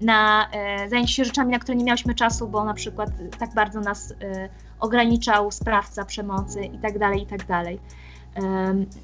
[0.00, 0.48] na
[0.82, 4.10] yy, zajęcie się rzeczami, na które nie miałyśmy czasu, bo na przykład tak bardzo nas
[4.10, 4.48] yy,
[4.80, 7.80] ograniczał sprawca przemocy i tak dalej, i tak dalej.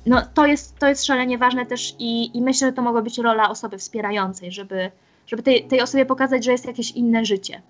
[0.06, 3.18] No, to, jest, to jest szalenie ważne też i, i myślę, że to mogła być
[3.18, 4.90] rola osoby wspierającej, żeby,
[5.26, 7.62] żeby tej, tej osobie pokazać, że jest jakieś inne życie.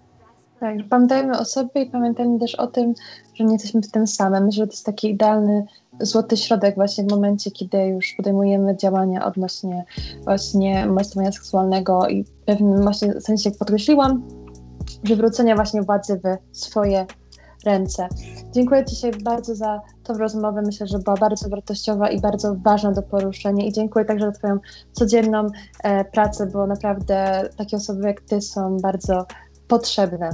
[0.60, 2.94] Tak, pamiętajmy o sobie i pamiętajmy też o tym,
[3.34, 4.50] że nie jesteśmy w tym samym.
[4.50, 5.66] Że to jest taki idealny
[6.00, 9.84] złoty środek właśnie w momencie, kiedy już podejmujemy działania odnośnie
[10.24, 14.22] właśnie molestowania seksualnego i w pewnym właśnie sensie, podkreśliłam,
[15.04, 17.06] wywrócenia właśnie władzy w swoje
[17.66, 18.08] ręce.
[18.52, 20.62] Dziękuję dzisiaj bardzo za tą rozmowę.
[20.66, 23.66] Myślę, że była bardzo wartościowa i bardzo ważna do poruszenia.
[23.66, 24.58] I dziękuję także za Twoją
[24.92, 25.46] codzienną
[25.82, 29.26] e, pracę, bo naprawdę takie osoby jak Ty są bardzo
[29.68, 30.30] potrzebne.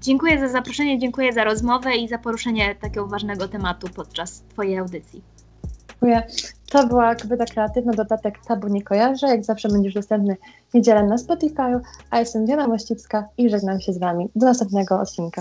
[0.00, 5.22] Dziękuję za zaproszenie, dziękuję za rozmowę i za poruszenie takiego ważnego tematu podczas Twojej audycji.
[5.88, 6.22] Dziękuję.
[6.70, 9.26] To była Kobieta Kreatywna, dodatek Tabu Nie Kojarzę.
[9.26, 10.36] Jak zawsze będziesz dostępny
[10.74, 14.28] niedzielę na Spotify, a jestem Diana Mościcka i żegnam się z Wami.
[14.36, 15.40] Do następnego odcinka.